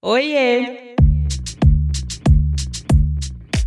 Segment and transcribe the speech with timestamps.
[0.00, 0.94] Oiê!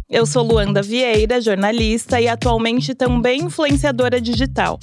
[0.10, 4.80] Eu sou Luanda Vieira, jornalista e atualmente também influenciadora digital.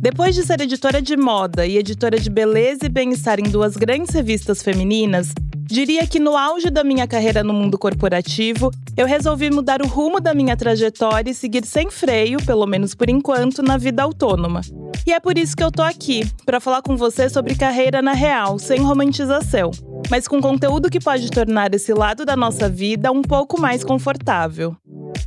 [0.00, 4.14] Depois de ser editora de moda e editora de beleza e bem-estar em duas grandes
[4.14, 5.34] revistas femininas,
[5.66, 10.20] diria que no auge da minha carreira no mundo corporativo, eu resolvi mudar o rumo
[10.20, 14.60] da minha trajetória e seguir sem freio, pelo menos por enquanto, na vida autônoma.
[15.06, 18.12] E é por isso que eu tô aqui, para falar com você sobre carreira na
[18.12, 19.70] real, sem romantização,
[20.10, 24.76] mas com conteúdo que pode tornar esse lado da nossa vida um pouco mais confortável.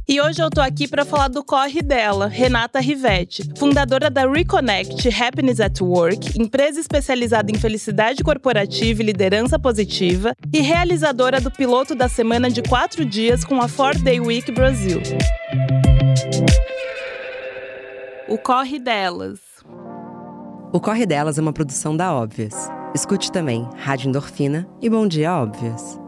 [0.08, 5.08] E hoje eu tô aqui para falar do corre dela, Renata Rivetti, fundadora da Reconnect
[5.08, 11.94] Happiness at Work, empresa especializada em felicidade corporativa e liderança positiva, e realizadora do piloto
[11.94, 15.02] da semana de quatro dias com a 4 Day Week Brasil.
[18.28, 19.40] O corre delas.
[20.72, 22.70] O Corre Delas é uma produção da Óbvias.
[22.94, 25.99] Escute também Rádio Endorfina e Bom Dia Óbvias.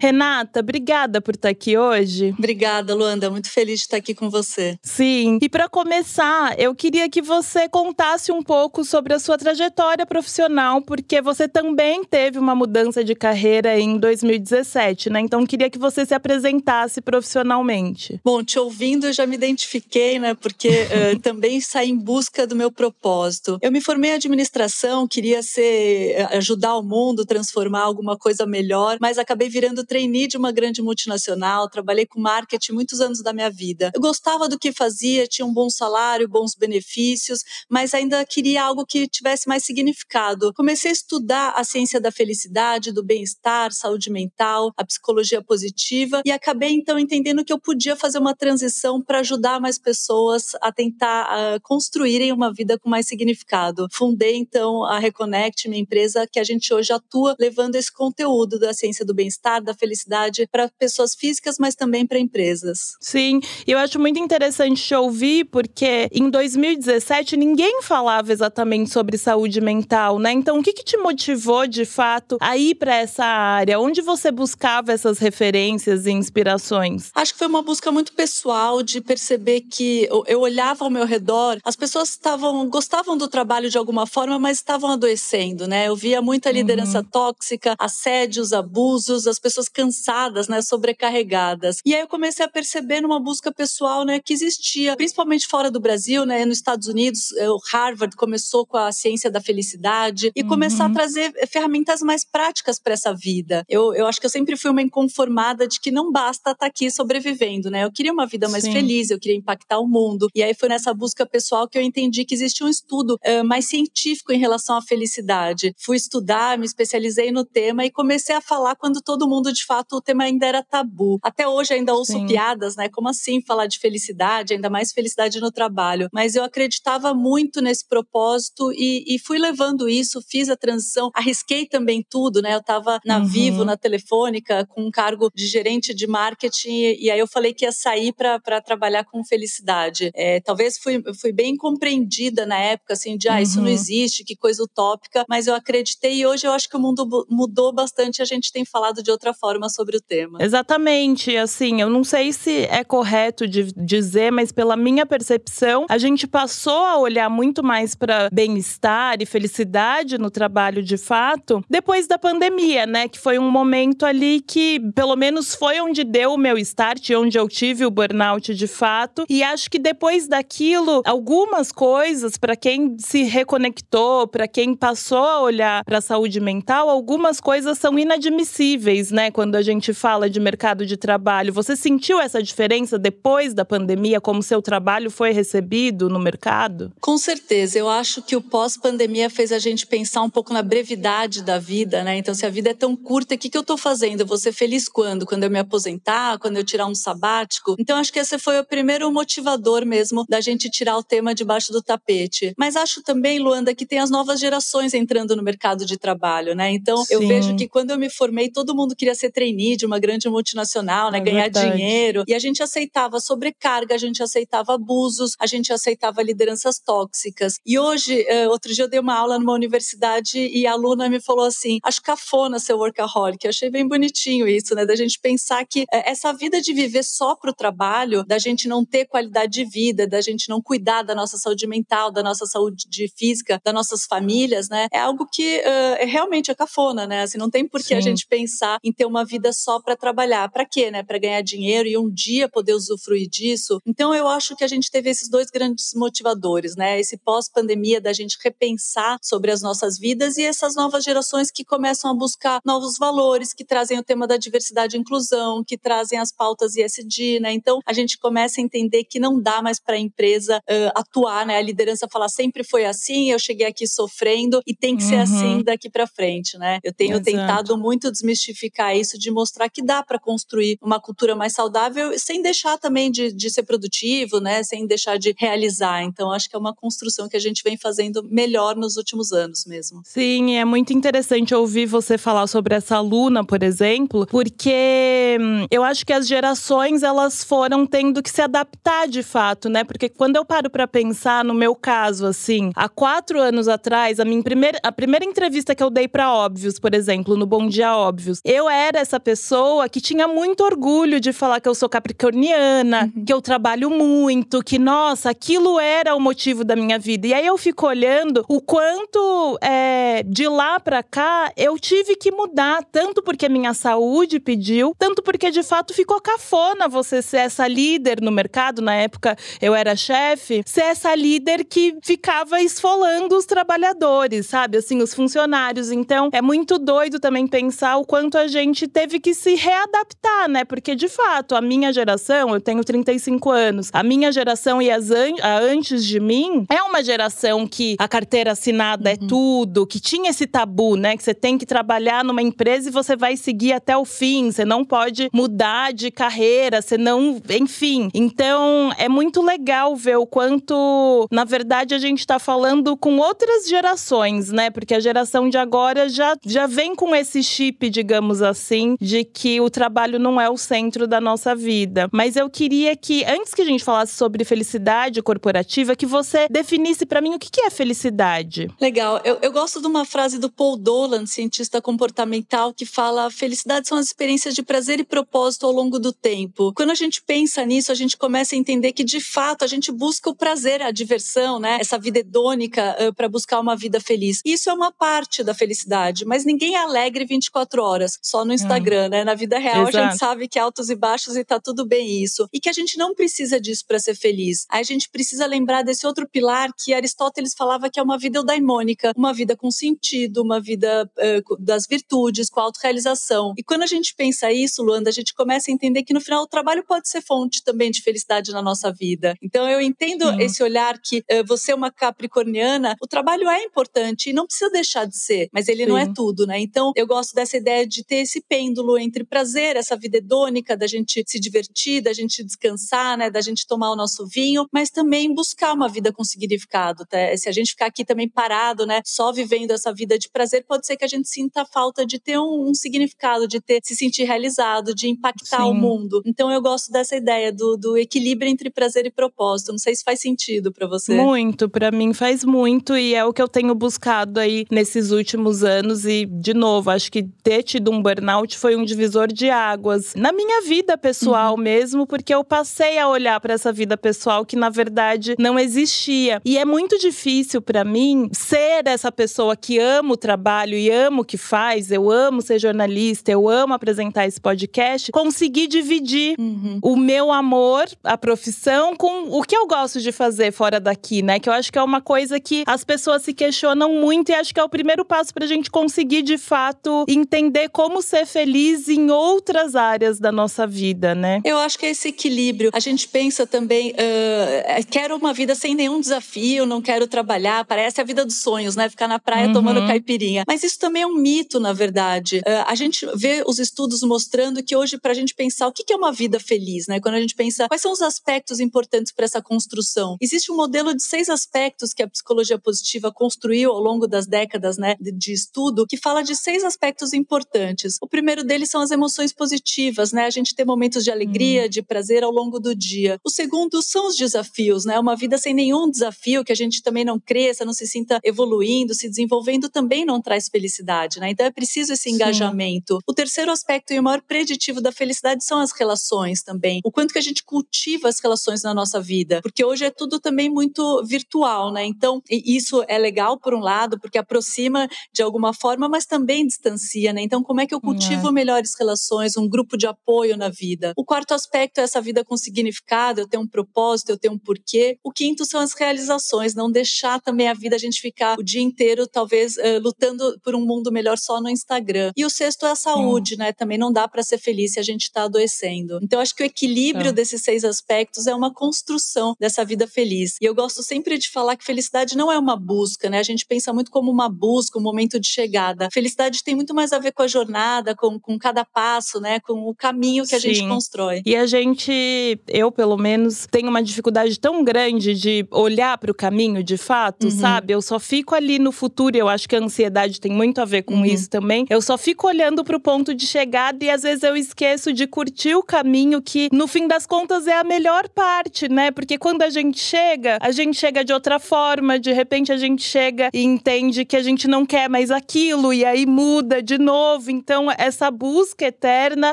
[0.00, 2.34] Renata, obrigada por estar aqui hoje.
[2.38, 3.30] Obrigada, Luanda.
[3.30, 4.78] Muito feliz de estar aqui com você.
[4.82, 5.38] Sim.
[5.42, 10.80] E para começar, eu queria que você contasse um pouco sobre a sua trajetória profissional,
[10.80, 15.20] porque você também teve uma mudança de carreira em 2017, né?
[15.20, 18.18] Então queria que você se apresentasse profissionalmente.
[18.24, 20.32] Bom, te ouvindo, eu já me identifiquei, né?
[20.32, 23.58] Porque uh, também saí em busca do meu propósito.
[23.60, 29.18] Eu me formei em administração, queria ser ajudar o mundo, transformar alguma coisa melhor, mas
[29.18, 33.90] acabei virando trainee de uma grande multinacional, trabalhei com marketing muitos anos da minha vida.
[33.92, 38.86] Eu gostava do que fazia, tinha um bom salário, bons benefícios, mas ainda queria algo
[38.86, 40.52] que tivesse mais significado.
[40.54, 46.30] Comecei a estudar a ciência da felicidade, do bem-estar, saúde mental, a psicologia positiva e
[46.30, 51.26] acabei então entendendo que eu podia fazer uma transição para ajudar mais pessoas a tentar
[51.26, 53.88] uh, construírem uma vida com mais significado.
[53.90, 58.72] Fundei então a Reconnect, minha empresa que a gente hoje atua levando esse conteúdo da
[58.72, 62.94] ciência do bem-estar, da felicidade para pessoas físicas, mas também para empresas.
[63.00, 69.16] Sim, e eu acho muito interessante te ouvir, porque em 2017 ninguém falava exatamente sobre
[69.16, 70.32] saúde mental, né?
[70.32, 73.80] Então, o que, que te motivou de fato a ir para essa área?
[73.80, 77.10] Onde você buscava essas referências e inspirações?
[77.14, 81.58] Acho que foi uma busca muito pessoal de perceber que eu olhava ao meu redor,
[81.64, 85.88] as pessoas estavam gostavam do trabalho de alguma forma, mas estavam adoecendo, né?
[85.88, 87.04] Eu via muita liderança uhum.
[87.04, 91.78] tóxica, assédios, abusos, as pessoas cansadas, né, sobrecarregadas.
[91.84, 95.80] E aí eu comecei a perceber numa busca pessoal, né, que existia, principalmente fora do
[95.80, 100.48] Brasil, né, nos Estados Unidos, o Harvard começou com a ciência da felicidade e uhum.
[100.48, 103.64] começar a trazer ferramentas mais práticas para essa vida.
[103.68, 106.66] Eu, eu acho que eu sempre fui uma inconformada de que não basta estar tá
[106.66, 107.84] aqui sobrevivendo, né?
[107.84, 108.72] Eu queria uma vida mais Sim.
[108.72, 110.28] feliz, eu queria impactar o mundo.
[110.34, 113.66] E aí foi nessa busca pessoal que eu entendi que existia um estudo uh, mais
[113.66, 115.74] científico em relação à felicidade.
[115.78, 119.96] Fui estudar, me especializei no tema e comecei a falar quando todo mundo de fato
[119.96, 121.18] o tema ainda era tabu.
[121.22, 122.26] Até hoje ainda ouço Sim.
[122.26, 122.88] piadas, né?
[122.88, 126.08] Como assim falar de felicidade, ainda mais felicidade no trabalho.
[126.12, 131.66] Mas eu acreditava muito nesse propósito e, e fui levando isso, fiz a transição, arrisquei
[131.66, 132.54] também tudo, né?
[132.54, 133.26] Eu estava na uhum.
[133.26, 137.52] Vivo, na Telefônica, com um cargo de gerente de marketing e, e aí eu falei
[137.52, 140.10] que ia sair para trabalhar com felicidade.
[140.14, 143.40] É, talvez fui, fui bem compreendida na época, assim, de ah, uhum.
[143.40, 143.72] isso não uhum.
[143.72, 147.72] existe, que coisa utópica, mas eu acreditei e hoje eu acho que o mundo mudou
[147.72, 150.38] bastante, a gente tem falado de outra forma sobre o tema.
[150.40, 155.98] Exatamente, assim, eu não sei se é correto de dizer, mas pela minha percepção, a
[155.98, 162.06] gente passou a olhar muito mais para bem-estar e felicidade no trabalho de fato depois
[162.06, 163.08] da pandemia, né?
[163.08, 167.38] Que foi um momento ali que, pelo menos, foi onde deu o meu start, onde
[167.38, 169.24] eu tive o burnout de fato.
[169.28, 175.40] E acho que depois daquilo, algumas coisas, para quem se reconectou, para quem passou a
[175.40, 179.29] olhar para a saúde mental, algumas coisas são inadmissíveis, né?
[179.30, 181.52] Quando a gente fala de mercado de trabalho.
[181.52, 186.92] Você sentiu essa diferença depois da pandemia, como seu trabalho foi recebido no mercado?
[187.00, 187.78] Com certeza.
[187.78, 192.02] Eu acho que o pós-pandemia fez a gente pensar um pouco na brevidade da vida,
[192.02, 192.16] né?
[192.16, 194.20] Então, se a vida é tão curta, o que, que eu estou fazendo?
[194.20, 195.26] Eu vou ser feliz quando?
[195.26, 196.38] Quando eu me aposentar?
[196.38, 197.76] Quando eu tirar um sabático?
[197.78, 201.72] Então, acho que esse foi o primeiro motivador mesmo da gente tirar o tema debaixo
[201.72, 202.54] do tapete.
[202.56, 206.70] Mas acho também, Luanda, que tem as novas gerações entrando no mercado de trabalho, né?
[206.70, 207.14] Então, Sim.
[207.14, 210.28] eu vejo que quando eu me formei, todo mundo queria ser trainee de uma grande
[210.28, 211.18] multinacional, né?
[211.18, 211.72] É ganhar verdade.
[211.72, 212.24] dinheiro.
[212.26, 217.54] E a gente aceitava sobrecarga, a gente aceitava abusos, a gente aceitava lideranças tóxicas.
[217.64, 221.20] E hoje, uh, outro dia eu dei uma aula numa universidade e a aluna me
[221.20, 223.44] falou assim: acho cafona ser workaholic.
[223.44, 224.84] Eu achei bem bonitinho isso, né?
[224.86, 228.84] Da gente pensar que uh, essa vida de viver só pro trabalho, da gente não
[228.84, 232.86] ter qualidade de vida, da gente não cuidar da nossa saúde mental, da nossa saúde
[233.16, 234.86] física, das nossas famílias, né?
[234.92, 237.22] É algo que uh, é realmente é cafona, né?
[237.22, 240.50] Assim, não tem por que a gente pensar em ter uma vida só para trabalhar.
[240.50, 241.02] Para quê, né?
[241.02, 243.80] Para ganhar dinheiro e um dia poder usufruir disso.
[243.86, 246.98] Então eu acho que a gente teve esses dois grandes motivadores, né?
[246.98, 252.10] Esse pós-pandemia da gente repensar sobre as nossas vidas e essas novas gerações que começam
[252.10, 256.32] a buscar novos valores, que trazem o tema da diversidade e inclusão, que trazem as
[256.32, 257.52] pautas ISD, né?
[257.52, 261.44] Então a gente começa a entender que não dá mais para a empresa uh, atuar,
[261.44, 261.56] né?
[261.56, 265.56] A liderança falar sempre foi assim, eu cheguei aqui sofrendo e tem que ser assim
[265.56, 265.62] uhum.
[265.62, 266.78] daqui para frente, né?
[266.82, 267.24] Eu tenho Exato.
[267.24, 272.42] tentado muito desmistificar isso, de mostrar que dá para construir uma cultura mais saudável sem
[272.42, 274.62] deixar também de, de ser produtivo, né?
[274.62, 276.02] Sem deixar de realizar.
[276.02, 279.64] Então acho que é uma construção que a gente vem fazendo melhor nos últimos anos
[279.64, 280.02] mesmo.
[280.04, 285.82] Sim, é muito interessante ouvir você falar sobre essa aluna, por exemplo, porque hum, eu
[285.82, 289.84] acho que as gerações elas foram tendo que se adaptar de fato, né?
[289.84, 294.24] Porque quando eu paro para pensar no meu caso, assim, há quatro anos atrás, a
[294.24, 297.96] minha primeira, a primeira entrevista que eu dei para Óbvios, por exemplo, no Bom Dia
[297.96, 303.10] Óbvios, eu era essa pessoa que tinha muito orgulho de falar que eu sou capricorniana,
[303.14, 303.24] uhum.
[303.24, 307.28] que eu trabalho muito, que nossa, aquilo era o motivo da minha vida.
[307.28, 312.30] E aí eu fico olhando o quanto é, de lá para cá eu tive que
[312.30, 317.66] mudar, tanto porque minha saúde pediu, tanto porque de fato ficou cafona você ser essa
[317.66, 318.82] líder no mercado.
[318.82, 324.78] Na época eu era chefe, ser essa líder que ficava esfolando os trabalhadores, sabe?
[324.78, 325.90] Assim, os funcionários.
[325.90, 330.64] Então é muito doido também pensar o quanto a gente teve que se readaptar, né?
[330.64, 335.10] Porque de fato, a minha geração, eu tenho 35 anos, a minha geração e as
[335.10, 339.24] an a antes de mim é uma geração que a carteira assinada é uhum.
[339.24, 341.16] é tudo, que tinha esse tabu, né?
[341.16, 344.64] Que você tem que trabalhar numa empresa e você vai seguir até o fim, você
[344.64, 347.40] não pode mudar de carreira, você não.
[347.50, 348.08] Enfim.
[348.14, 353.68] Então é muito legal ver o quanto, na verdade, a gente tá falando com outras
[353.68, 354.70] gerações, né?
[354.70, 358.69] Porque a geração de agora já, já vem com esse chip, digamos assim,
[359.00, 362.08] de que o trabalho não é o centro da nossa vida.
[362.12, 367.04] Mas eu queria que, antes que a gente falasse sobre felicidade corporativa, que você definisse
[367.06, 368.68] para mim o que é felicidade.
[368.80, 369.20] Legal.
[369.24, 373.98] Eu, eu gosto de uma frase do Paul Dolan, cientista comportamental, que fala: felicidade são
[373.98, 376.72] as experiências de prazer e propósito ao longo do tempo.
[376.74, 379.90] Quando a gente pensa nisso, a gente começa a entender que, de fato, a gente
[379.90, 381.78] busca o prazer, a diversão, né?
[381.80, 384.40] Essa vida hedônica uh, para buscar uma vida feliz.
[384.44, 389.08] Isso é uma parte da felicidade, mas ninguém é alegre 24 horas, só no Instagram,
[389.08, 389.24] né?
[389.24, 389.98] Na vida real, Exato.
[389.98, 392.48] a gente sabe que altos e baixos e tá tudo bem isso.
[392.52, 394.66] E que a gente não precisa disso para ser feliz.
[394.70, 398.38] Aí a gente precisa lembrar desse outro pilar que Aristóteles falava que é uma vida
[398.38, 403.54] eudaimônica, uma vida com sentido, uma vida uh, das virtudes, com autorrealização.
[403.56, 406.42] E quando a gente pensa isso, Luanda, a gente começa a entender que no final
[406.42, 409.34] o trabalho pode ser fonte também de felicidade na nossa vida.
[409.42, 414.30] Então eu entendo esse olhar que uh, você é uma capricorniana, o trabalho é importante
[414.30, 415.88] e não precisa deixar de ser, mas ele Sim.
[415.88, 416.58] não é tudo, né?
[416.60, 420.86] Então eu gosto dessa ideia de ter esse pêndulo entre prazer, essa vida hedônica, da
[420.86, 423.30] gente se divertir, da gente descansar, né?
[423.30, 427.04] Da gente tomar o nosso vinho, mas também buscar uma vida com significado.
[427.06, 427.18] Tá?
[427.36, 429.00] Se a gente ficar aqui também parado, né?
[429.04, 432.18] Só vivendo essa vida de prazer, pode ser que a gente sinta a falta de
[432.18, 435.70] ter um, um significado, de ter se sentir realizado, de impactar Sim.
[435.70, 436.22] o mundo.
[436.24, 439.72] Então eu gosto dessa ideia do, do equilíbrio entre prazer e propósito.
[439.72, 441.14] Não sei se faz sentido para você.
[441.14, 445.62] Muito, para mim faz muito e é o que eu tenho buscado aí nesses últimos
[445.62, 450.14] anos e de novo, acho que ter tido um burnout foi um divisor de águas
[450.14, 451.60] na minha vida pessoal uhum.
[451.60, 456.40] mesmo, porque eu passei a olhar para essa vida pessoal que na verdade não existia.
[456.44, 461.22] E é muito difícil para mim ser essa pessoa que ama o trabalho e amo
[461.22, 466.78] o que faz, eu amo ser jornalista, eu amo apresentar esse podcast, conseguir dividir uhum.
[466.82, 471.38] o meu amor, a profissão com o que eu gosto de fazer fora daqui, né?
[471.38, 474.52] Que eu acho que é uma coisa que as pessoas se questionam muito e acho
[474.52, 479.10] que é o primeiro passo pra gente conseguir de fato entender como ser feliz em
[479.10, 481.40] outras áreas da nossa vida, né?
[481.44, 482.70] Eu acho que é esse equilíbrio.
[482.72, 488.00] A gente pensa também, uh, quero uma vida sem nenhum desafio, não quero trabalhar, parece
[488.00, 488.88] a vida dos sonhos, né?
[488.88, 489.52] Ficar na praia uhum.
[489.52, 490.44] tomando caipirinha.
[490.46, 492.38] Mas isso também é um mito, na verdade.
[492.38, 495.96] Uh, a gente vê os estudos mostrando que hoje, pra gente pensar o que é
[495.96, 497.00] uma vida feliz, né?
[497.00, 500.94] Quando a gente pensa quais são os aspectos importantes para essa construção, existe um modelo
[500.94, 505.32] de seis aspectos que a psicologia positiva construiu ao longo das décadas, né, de, de
[505.32, 507.96] estudo, que fala de seis aspectos importantes.
[508.00, 510.26] O primeiro deles são as emoções positivas, né?
[510.26, 511.68] A gente ter momentos de alegria, hum.
[511.68, 513.18] de prazer ao longo do dia.
[513.24, 514.98] O segundo são os desafios, né?
[514.98, 518.94] Uma vida sem nenhum desafio, que a gente também não cresça, não se sinta evoluindo,
[518.94, 521.30] se desenvolvendo, também não traz felicidade, né?
[521.30, 522.96] Então é preciso esse engajamento.
[522.96, 523.02] Sim.
[523.06, 526.80] O terceiro aspecto e o maior preditivo da felicidade são as relações também.
[526.84, 530.18] O quanto que a gente cultiva as relações na nossa vida, porque hoje é tudo
[530.18, 531.84] também muito virtual, né?
[531.86, 537.12] Então, isso é legal por um lado, porque aproxima de alguma forma, mas também distancia,
[537.12, 537.22] né?
[537.22, 538.32] Então, como é que eu cultivo é.
[538.32, 540.92] melhores relações, um grupo de apoio na vida?
[540.96, 544.38] O quarto aspecto é essa vida com significado, eu tenho um propósito, eu tenho um
[544.38, 544.98] porquê.
[545.04, 548.60] O quinto são as realizações, não deixar também a vida a gente ficar o dia
[548.60, 552.12] inteiro, talvez, uh, lutando por um mundo melhor só no Instagram.
[552.16, 553.52] E o sexto é a saúde, né?
[553.52, 555.98] Também não dá para ser feliz se a gente está adoecendo.
[556.02, 560.36] Então, acho que o equilíbrio desses seis aspectos é uma construção dessa vida feliz.
[560.40, 563.18] E eu gosto sempre de falar que felicidade não é uma busca, né?
[563.18, 565.88] A gente pensa muito como uma busca, um momento de chegada.
[565.92, 569.40] Felicidade tem muito mais a ver com a jornada, com, com cada passo, né?
[569.40, 570.54] Com o caminho que a Sim.
[570.54, 571.22] gente constrói.
[571.24, 576.14] E a gente, eu pelo menos, tenho uma dificuldade tão grande de olhar para o
[576.14, 577.30] caminho de fato, uhum.
[577.30, 577.72] sabe?
[577.72, 580.82] Eu só fico ali no futuro, eu acho que a ansiedade tem muito a ver
[580.82, 581.04] com uhum.
[581.04, 581.66] isso também.
[581.68, 585.06] Eu só fico olhando para o ponto de chegada e às vezes eu esqueço de
[585.06, 588.90] curtir o caminho que no fim das contas é a melhor parte, né?
[588.90, 592.82] Porque quando a gente chega, a gente chega de outra forma, de repente a gente
[592.82, 597.30] chega e entende que a gente não quer mais aquilo e aí muda de novo.
[597.30, 599.32] Então, essa busca eterna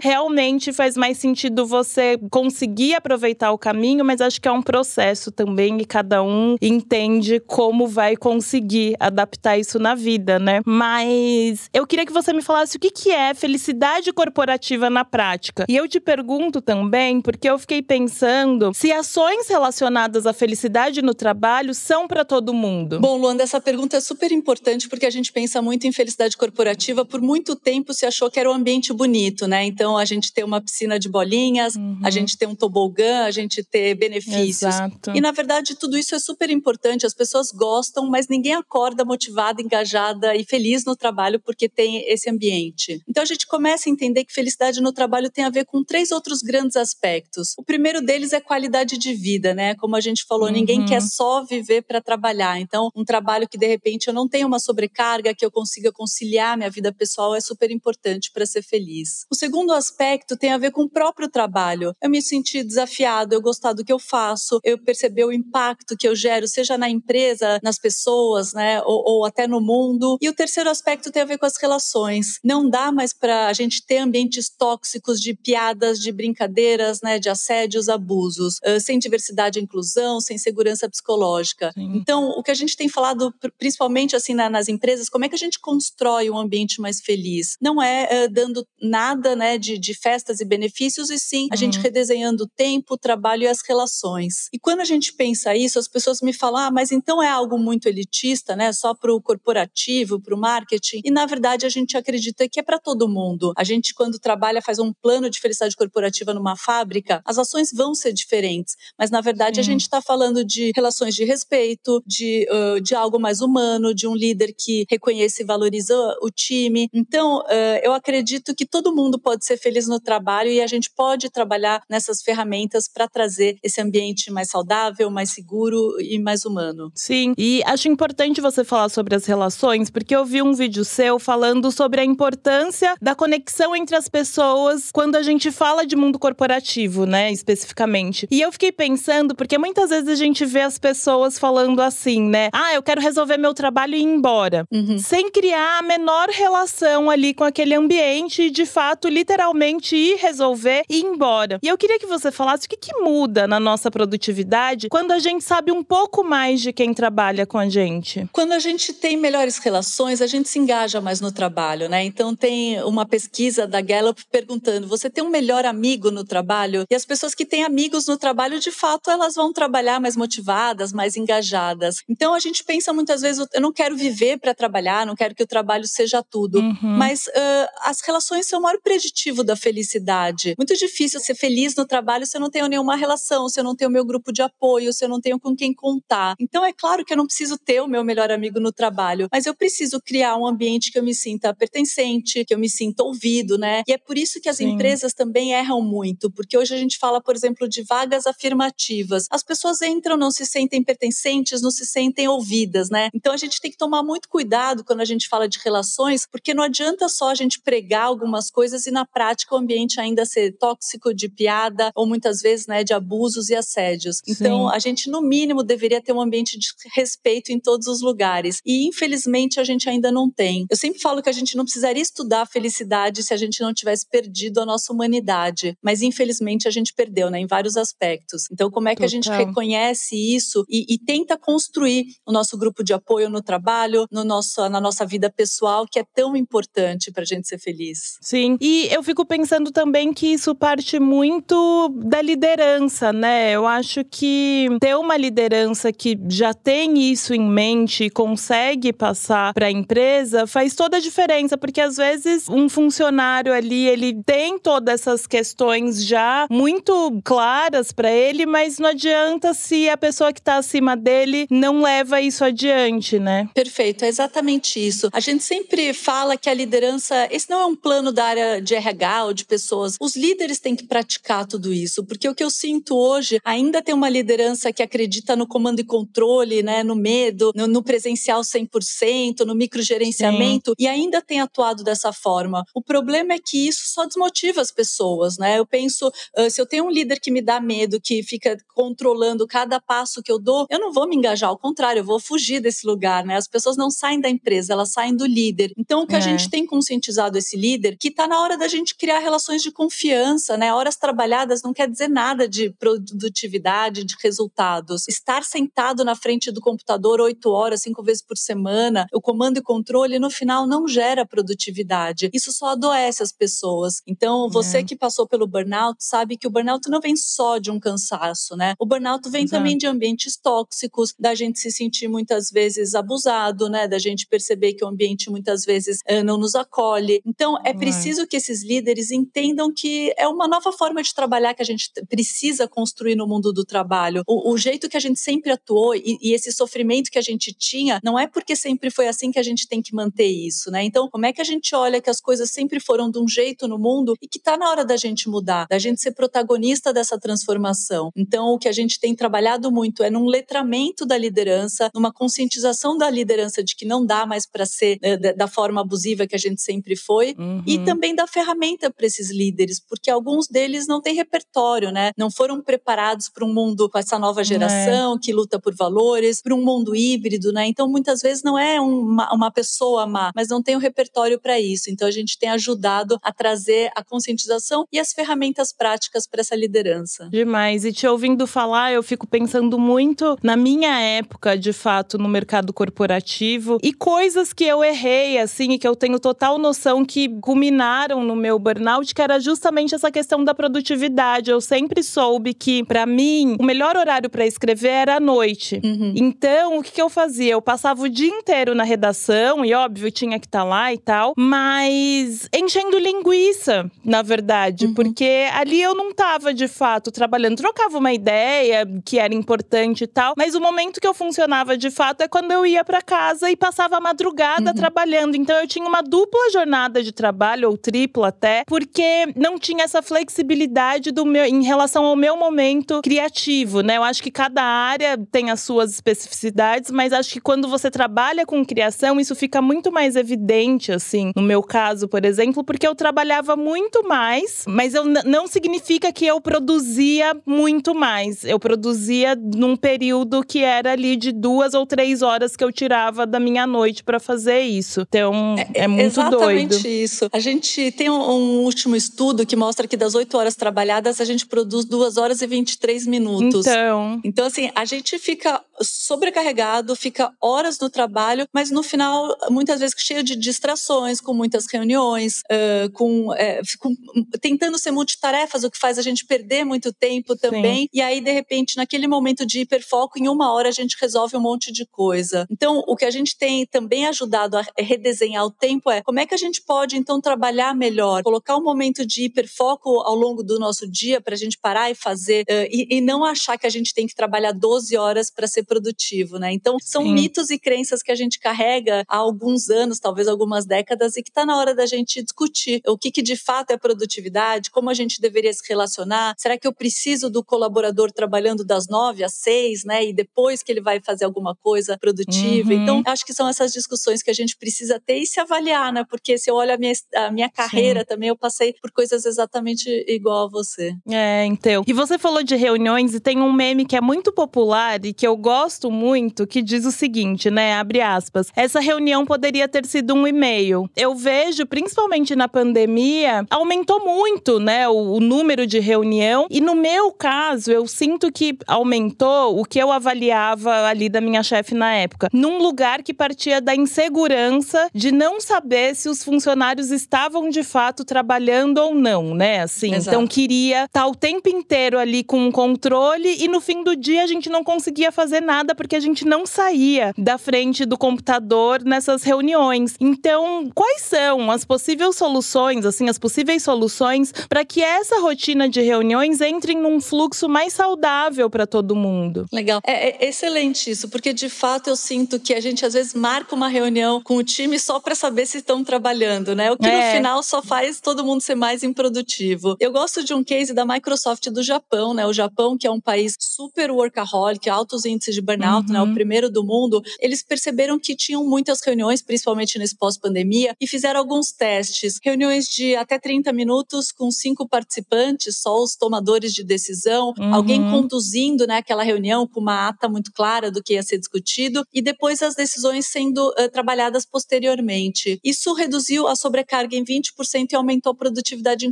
[0.01, 5.31] realmente faz mais sentido você conseguir aproveitar o caminho, mas acho que é um processo
[5.31, 10.61] também e cada um entende como vai conseguir adaptar isso na vida, né?
[10.65, 15.65] Mas eu queria que você me falasse o que, que é felicidade corporativa na prática.
[15.67, 21.13] E eu te pergunto também, porque eu fiquei pensando se ações relacionadas à felicidade no
[21.13, 22.99] trabalho são para todo mundo.
[23.01, 27.03] Bom, Luanda, essa pergunta é super importante porque a gente pensa muito em felicidade corporativa.
[27.03, 29.65] Por muito tempo se achou que era um ambiente bonito, né?
[29.65, 31.99] Então a gente ter uma piscina de bolinhas, uhum.
[32.03, 34.75] a gente ter um tobogã, a gente ter benefícios.
[34.75, 35.11] Exato.
[35.15, 37.05] E na verdade tudo isso é super importante.
[37.05, 42.29] As pessoas gostam, mas ninguém acorda motivada, engajada e feliz no trabalho porque tem esse
[42.29, 43.01] ambiente.
[43.07, 46.11] Então a gente começa a entender que felicidade no trabalho tem a ver com três
[46.11, 47.53] outros grandes aspectos.
[47.57, 49.75] O primeiro deles é qualidade de vida, né?
[49.75, 50.53] Como a gente falou, uhum.
[50.53, 52.59] ninguém quer só viver para trabalhar.
[52.59, 56.57] Então, um trabalho que de repente eu não tenho uma sobrecarga, que eu consiga conciliar
[56.57, 59.25] minha vida pessoal é super importante para ser feliz.
[59.31, 61.93] O segundo aspecto tem a ver com o próprio trabalho.
[62.01, 66.07] Eu me sentir desafiado, eu gostar do que eu faço, eu perceber o impacto que
[66.07, 70.17] eu gero, seja na empresa, nas pessoas, né, ou, ou até no mundo.
[70.21, 72.39] E o terceiro aspecto tem a ver com as relações.
[72.43, 77.29] Não dá mais para a gente ter ambientes tóxicos de piadas, de brincadeiras, né, de
[77.29, 81.71] assédios, abusos, sem diversidade e inclusão, sem segurança psicológica.
[81.73, 81.97] Sim.
[81.97, 85.35] Então, o que a gente tem falado, principalmente assim na, nas empresas, como é que
[85.35, 87.57] a gente constrói um ambiente mais feliz?
[87.61, 91.57] Não é uh, dando nada, né, de, de, festas e benefícios, e sim a uhum.
[91.57, 94.47] gente redesenhando o tempo, o trabalho e as relações.
[94.53, 97.57] E quando a gente pensa isso, as pessoas me falam, ah, mas então é algo
[97.57, 101.01] muito elitista, né, só para o corporativo, para o marketing.
[101.03, 103.53] E na verdade a gente acredita que é para todo mundo.
[103.57, 107.93] A gente quando trabalha faz um plano de felicidade corporativa numa fábrica, as ações vão
[107.93, 109.61] ser diferentes, mas na verdade sim.
[109.61, 114.07] a gente está falando de relações de respeito, de, uh, de algo mais humano, de
[114.07, 116.89] um líder que reconhece e valoriza o time.
[116.93, 120.89] Então, uh, eu acredito que todo mundo pode ser feliz no trabalho e a gente
[120.89, 126.91] pode trabalhar nessas ferramentas para trazer esse ambiente mais saudável, mais seguro e mais humano.
[126.95, 131.19] Sim, e acho importante você falar sobre as relações, porque eu vi um vídeo seu
[131.19, 136.19] falando sobre a importância da conexão entre as pessoas quando a gente fala de mundo
[136.19, 138.27] corporativo, né, especificamente.
[138.29, 142.49] E eu fiquei pensando, porque muitas vezes a gente vê as pessoas falando assim, né?
[142.53, 144.65] Ah, eu quero resolver meu trabalho e ir embora.
[144.71, 144.97] Uhum.
[144.97, 150.83] Sem criar a menor relação ali com aquele ambiente e, de fato, literalmente ir resolver
[150.89, 151.59] e ir embora.
[151.61, 155.19] E eu queria que você falasse o que, que muda na nossa produtividade quando a
[155.19, 158.27] gente sabe um pouco mais de quem trabalha com a gente.
[158.31, 162.03] Quando a gente tem melhores relações, a gente se engaja mais no trabalho, né?
[162.03, 166.85] Então tem uma pesquisa da Gallup perguntando: você tem um melhor amigo no trabalho?
[166.89, 170.91] E as pessoas que têm amigos no trabalho, de fato, elas vão trabalhar mais motivadas,
[170.91, 172.03] mais engajadas.
[172.09, 175.43] Então a gente pensa muitas vezes, eu não quero viver para trabalhar, não quero que
[175.43, 176.59] o trabalho seja tudo.
[176.59, 176.77] Uhum.
[176.81, 180.55] Mas uh, as relações são o maior preditivo da felicidade.
[180.57, 183.75] Muito difícil ser feliz no trabalho se eu não tenho nenhuma relação, se eu não
[183.75, 186.35] tenho meu grupo de apoio, se eu não tenho com quem contar.
[186.39, 189.45] Então é claro que eu não preciso ter o meu melhor amigo no trabalho, mas
[189.45, 193.57] eu preciso criar um ambiente que eu me sinta pertencente, que eu me sinta ouvido,
[193.57, 193.83] né?
[193.87, 194.71] E é por isso que as Sim.
[194.71, 199.25] empresas também erram muito, porque hoje a gente fala, por exemplo, de vagas afirmativas.
[199.29, 203.09] As pessoas entram, não se sentem pertencentes, não se sentem ouvidas, né?
[203.13, 206.53] Então a gente tem que tomar muito cuidado quando a gente fala de relações, porque
[206.53, 210.53] não adianta só a gente pregar algumas coisas e na prática o ambiente ainda ser
[210.57, 214.21] tóxico de piada ou muitas vezes, né, de abusos e assédios.
[214.25, 214.73] Então, Sim.
[214.73, 218.61] a gente no mínimo deveria ter um ambiente de respeito em todos os lugares.
[218.65, 220.65] E infelizmente a gente ainda não tem.
[220.71, 223.73] Eu sempre falo que a gente não precisaria estudar a felicidade se a gente não
[223.73, 228.43] tivesse perdido a nossa humanidade, mas infelizmente a gente perdeu, né, em vários aspectos.
[228.49, 229.07] Então, como é que Total.
[229.07, 234.07] a gente reconhece isso e, e tenta construir o nosso grupo de apoio no trabalho,
[234.09, 238.17] no nosso, na nossa vida pessoal, que é tão importante para a gente ser feliz.
[238.21, 243.51] Sim, e eu fico pensando também que isso parte muito da liderança, né?
[243.51, 249.53] Eu acho que ter uma liderança que já tem isso em mente e consegue passar
[249.53, 254.57] para a empresa faz toda a diferença, porque às vezes um funcionário ali, ele tem
[254.59, 260.39] todas essas questões já muito claras para ele, mas não adianta se a pessoa que
[260.39, 263.49] está acima dele não leva isso adiante, né?
[263.53, 265.09] Perfeito, é exatamente isso.
[265.13, 268.75] A gente sempre fala que a liderança, esse não é um plano da área de
[268.75, 269.95] RH ou de pessoas.
[269.99, 273.95] Os líderes têm que praticar tudo isso, porque o que eu sinto hoje ainda tem
[273.95, 279.45] uma liderança que acredita no comando e controle, né, no medo, no, no presencial 100%,
[279.45, 280.75] no microgerenciamento Sim.
[280.85, 282.63] e ainda tem atuado dessa forma.
[282.75, 285.57] O problema é que isso só desmotiva as pessoas, né?
[285.57, 289.47] Eu penso, uh, se eu tenho um líder que me dá medo, que fica controlando
[289.47, 292.59] cada passo que eu dou, eu não vou me engajar, ao contrário, eu vou fugir
[292.59, 293.35] desse lugar, né?
[293.35, 295.71] As pessoas não saem da empresa, elas saem do líder.
[295.77, 296.17] Então, o que é.
[296.17, 299.71] a gente tem conscientizado esse líder, que está na hora da gente criar relações de
[299.71, 300.73] confiança, né?
[300.73, 305.07] Horas trabalhadas não quer dizer nada de produtividade, de resultados.
[305.07, 309.61] Estar sentado na frente do computador oito horas, cinco vezes por semana, o comando e
[309.61, 312.29] controle, no final, não gera produtividade.
[312.33, 314.01] Isso só adoece as pessoas.
[314.05, 314.83] Então, você é.
[314.83, 318.73] que passou pelo burnout sabe que o burnout não vem só de um cansaço, né?
[318.79, 319.57] O burnout vem Exato.
[319.57, 323.87] também de ambientes tóxicos, da gente se sentir muitas vezes abusado, né?
[323.87, 327.16] Da gente perceber que o ambiente muitas vezes uh, não nos acolhe.
[327.25, 331.61] Então, é preciso que esses líderes entendam que é uma nova forma de trabalhar que
[331.61, 334.23] a gente precisa construir no mundo do trabalho.
[334.27, 337.53] O, o jeito que a gente sempre atuou e, e, esse sofrimento que a gente
[337.53, 340.83] tinha, não é porque sempre foi assim que a gente tem que manter isso, né?
[340.83, 343.67] Então, como é que a gente olha que as coisas sempre foram de um jeito
[343.67, 347.19] no mundo e que está na hora da gente mudar, da gente ser protagonista dessa
[347.19, 348.11] transformação?
[348.15, 352.97] Então, o que a gente tem trabalhado muito é num letramento da liderança, numa conscientização
[352.97, 356.39] da liderança de que não dá mais para ser né, da forma abusiva que a
[356.39, 357.63] gente sempre foi, uhum.
[357.65, 362.11] e também da ferramenta para esses líderes, porque alguns deles não têm repertório, né?
[362.17, 365.19] Não foram preparados para um mundo com essa nova geração é.
[365.19, 367.65] que luta por valores, para um mundo híbrido, né?
[367.65, 371.57] Então, muitas vezes não é uma, uma pessoa má, mas não tem o repertório para
[371.59, 371.89] isso.
[371.89, 376.55] Então, a gente tem ajudado a trazer a conscientização e as ferramentas práticas para essa
[376.55, 377.29] liderança.
[377.29, 377.85] Demais.
[377.85, 382.73] E te ouvindo falar, eu fico pensando muito na minha época, de fato, no mercado
[382.73, 388.23] corporativo e coisas que eu errei, assim, e que eu tenho total noção que culminaram
[388.23, 391.51] no meu burnout, que era justamente essa questão da produtividade.
[391.51, 395.79] Eu sempre soube que, para mim, o melhor horário para escrever era à noite.
[395.83, 396.13] Uhum.
[396.15, 397.53] Então, o que, que eu fazia?
[397.53, 400.97] Eu passava o dia inteiro na redação, e óbvio, tinha que estar tá lá e
[400.97, 404.93] tal, mas enchendo linguiça, na verdade, uhum.
[404.93, 407.57] porque ali eu não tava de fato trabalhando.
[407.57, 411.89] Trocava uma ideia que era importante e tal, mas o momento que eu funcionava de
[411.89, 414.75] fato é quando eu ia para casa e passava a madrugada uhum.
[414.75, 415.35] trabalhando.
[415.35, 420.01] Então, eu tinha uma dupla jornada de trabalho, ou tripla até, porque não tinha essa
[420.01, 423.97] flexibilidade do meu em relação ao meu momento criativo, né?
[423.97, 428.45] Eu acho que cada área tem as suas especificidades, mas acho que quando você trabalha
[428.45, 431.31] com criação, isso fica muito mais evidente, assim.
[431.35, 436.25] No meu caso, por exemplo, porque eu trabalhava muito mais, mas eu não significa que
[436.25, 438.43] eu produzia muito mais.
[438.43, 443.25] Eu produzia num período que era ali de duas ou três horas que eu tirava
[443.25, 445.01] da minha noite para fazer isso.
[445.01, 446.76] Então, é, é muito exatamente doido.
[446.77, 447.29] Exatamente isso.
[447.31, 451.25] A gente tem um, um último estudo que mostra que das oito horas trabalhadas, a
[451.25, 453.65] gente produz duas horas e 23 minutos.
[453.65, 454.21] Então.
[454.23, 459.95] Então, assim, a gente fica sobrecarregado, fica horas no trabalho, mas no final, muitas vezes
[459.97, 463.93] cheio de distrações, com muitas reuniões, uh, com, é, com,
[464.41, 467.81] tentando ser multitarefas, o que faz a gente perder muito tempo também.
[467.83, 467.89] Sim.
[467.93, 471.41] E aí, de repente, naquele momento de hiperfoco, em uma hora a gente resolve um
[471.41, 472.47] monte de coisa.
[472.49, 476.25] Então, o que a gente tem também ajudado a redesenhar o tempo é como é
[476.25, 480.59] que a gente pode, então, trabalhar melhor, colocar um momento de hiperfoco ao longo do
[480.59, 483.69] nosso dia para a gente parar e fazer, uh, e, e não achar que a
[483.69, 486.51] gente tem que trabalhar 12 horas para ser produtivo, né?
[486.51, 487.13] Então, são Sim.
[487.13, 491.29] mitos e crenças que a gente carrega há alguns anos, talvez algumas décadas, e que
[491.29, 494.93] está na hora da gente discutir o que, que de fato é produtividade, como a
[494.93, 496.35] gente deveria se relacionar.
[496.37, 500.05] Será que eu preciso do colaborador trabalhando das nove às seis, né?
[500.05, 502.73] E depois que ele vai fazer alguma coisa produtiva.
[502.73, 502.81] Uhum.
[502.81, 506.05] Então, acho que são essas discussões que a gente precisa ter e se avaliar, né?
[506.09, 508.05] Porque se eu olho a minha, a minha carreira Sim.
[508.05, 510.95] também, eu passei por coisas exatamente igual a você.
[511.09, 511.83] É, então.
[511.85, 515.27] E você falou de reuniões e tem um meme que é muito popular e que
[515.27, 517.73] eu gosto muito, que diz o seguinte, né?
[517.73, 518.47] Abre aspas.
[518.55, 520.89] Essa reunião poderia ter sido um e-mail.
[520.95, 524.87] Eu vejo, principalmente na pandemia, aumentou muito, né?
[524.87, 526.47] O, o número de reunião.
[526.49, 531.43] E no meu caso, eu sinto que aumentou o que eu avaliava ali da minha
[531.43, 532.29] chefe na época.
[532.33, 536.46] Num lugar que partia da insegurança de não saber se os funcionários
[536.91, 539.61] estavam de fato trabalhando ou não, né?
[539.61, 540.15] Assim, Exato.
[540.15, 543.95] então queria estar tá o tempo inteiro ali com um controle e no fim do
[543.95, 547.97] dia a gente não conseguia fazer nada porque a gente não saía da frente do
[547.97, 549.95] computador nessas reuniões.
[549.99, 555.81] Então, quais são as possíveis soluções, assim, as possíveis soluções para que essa rotina de
[555.81, 559.45] reuniões entre num fluxo mais saudável para todo mundo?
[559.51, 559.81] Legal.
[559.85, 563.55] É, é excelente isso, porque de fato eu sinto que a gente às vezes marca
[563.55, 566.71] uma reunião com o time só para saber se estão trabalhando, né?
[566.71, 567.07] O que é.
[567.07, 569.75] no final só faz todo mundo ser mais improdutivo.
[569.79, 572.25] Eu gosto de um case da Microsoft do Japão, né?
[572.25, 575.93] O Japão, que é um país super workaholic, altos índices de burnout, uhum.
[575.93, 576.01] né?
[576.01, 576.13] O uhum.
[576.13, 577.01] primeiro do mundo.
[577.19, 582.19] Eles perceberam que tinham muitas reuniões, principalmente nesse pós-pandemia, e fizeram alguns testes.
[582.23, 587.53] Reuniões de até 30 minutos com cinco participantes, só os tomadores de decisão, uhum.
[587.53, 591.85] alguém conduzindo né, aquela reunião com uma ata muito clara do que ia ser discutido,
[591.93, 595.39] e depois as decisões sendo uh, trabalhadas posteriormente.
[595.43, 598.91] Isso reduziu a sobrecarga em 20% e aumentou a produtividade em